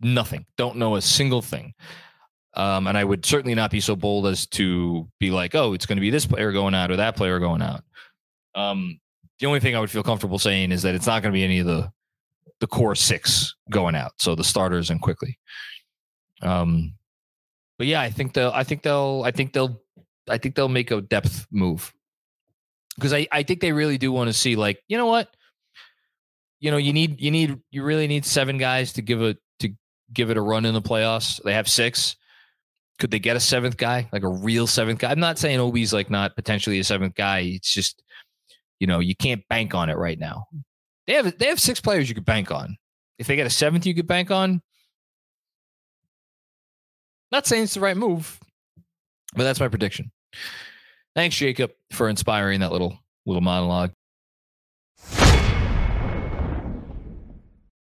[0.01, 0.47] Nothing.
[0.57, 1.75] Don't know a single thing.
[2.55, 5.87] Um, and I would certainly not be so bold as to be like, oh, it's
[5.87, 7.83] going to be this player going out or that player going out.
[8.55, 9.01] Um,
[9.41, 11.45] the only thing I would feel comfortable saying is that it's not going to be
[11.45, 11.91] any of the
[12.61, 14.13] the core six going out.
[14.19, 15.39] So the starters and Quickley.
[16.41, 16.95] Um,
[17.79, 18.53] but yeah, I think they'll.
[18.55, 19.23] I think they'll.
[19.25, 19.81] I think they'll.
[20.29, 21.93] I think they'll make a depth move
[22.95, 25.29] because I I think they really do want to see like you know what,
[26.61, 29.71] you know you need you need you really need seven guys to give a to
[30.13, 31.43] give it a run in the playoffs.
[31.43, 32.17] They have six.
[33.01, 35.11] Could they get a seventh guy, like a real seventh guy?
[35.11, 37.41] I'm not saying Obi's like not potentially a seventh guy.
[37.41, 38.03] It's just
[38.79, 40.47] you know you can't bank on it right now.
[41.07, 42.77] They have they have six players you could bank on.
[43.19, 44.63] If they get a seventh, you could bank on.
[47.35, 48.39] Not saying it's the right move,
[49.35, 50.13] but that's my prediction.
[51.17, 53.91] Thanks, Jacob, for inspiring that little little monologue.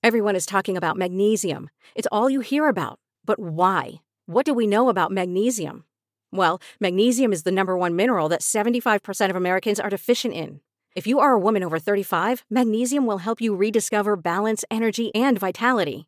[0.02, 1.70] Everyone is talking about magnesium.
[1.94, 2.98] It's all you hear about.
[3.24, 4.02] But why?
[4.26, 5.84] What do we know about magnesium?
[6.32, 10.62] Well, magnesium is the number one mineral that 75% of Americans are deficient in.
[10.96, 15.38] If you are a woman over 35, magnesium will help you rediscover balance, energy, and
[15.38, 16.08] vitality.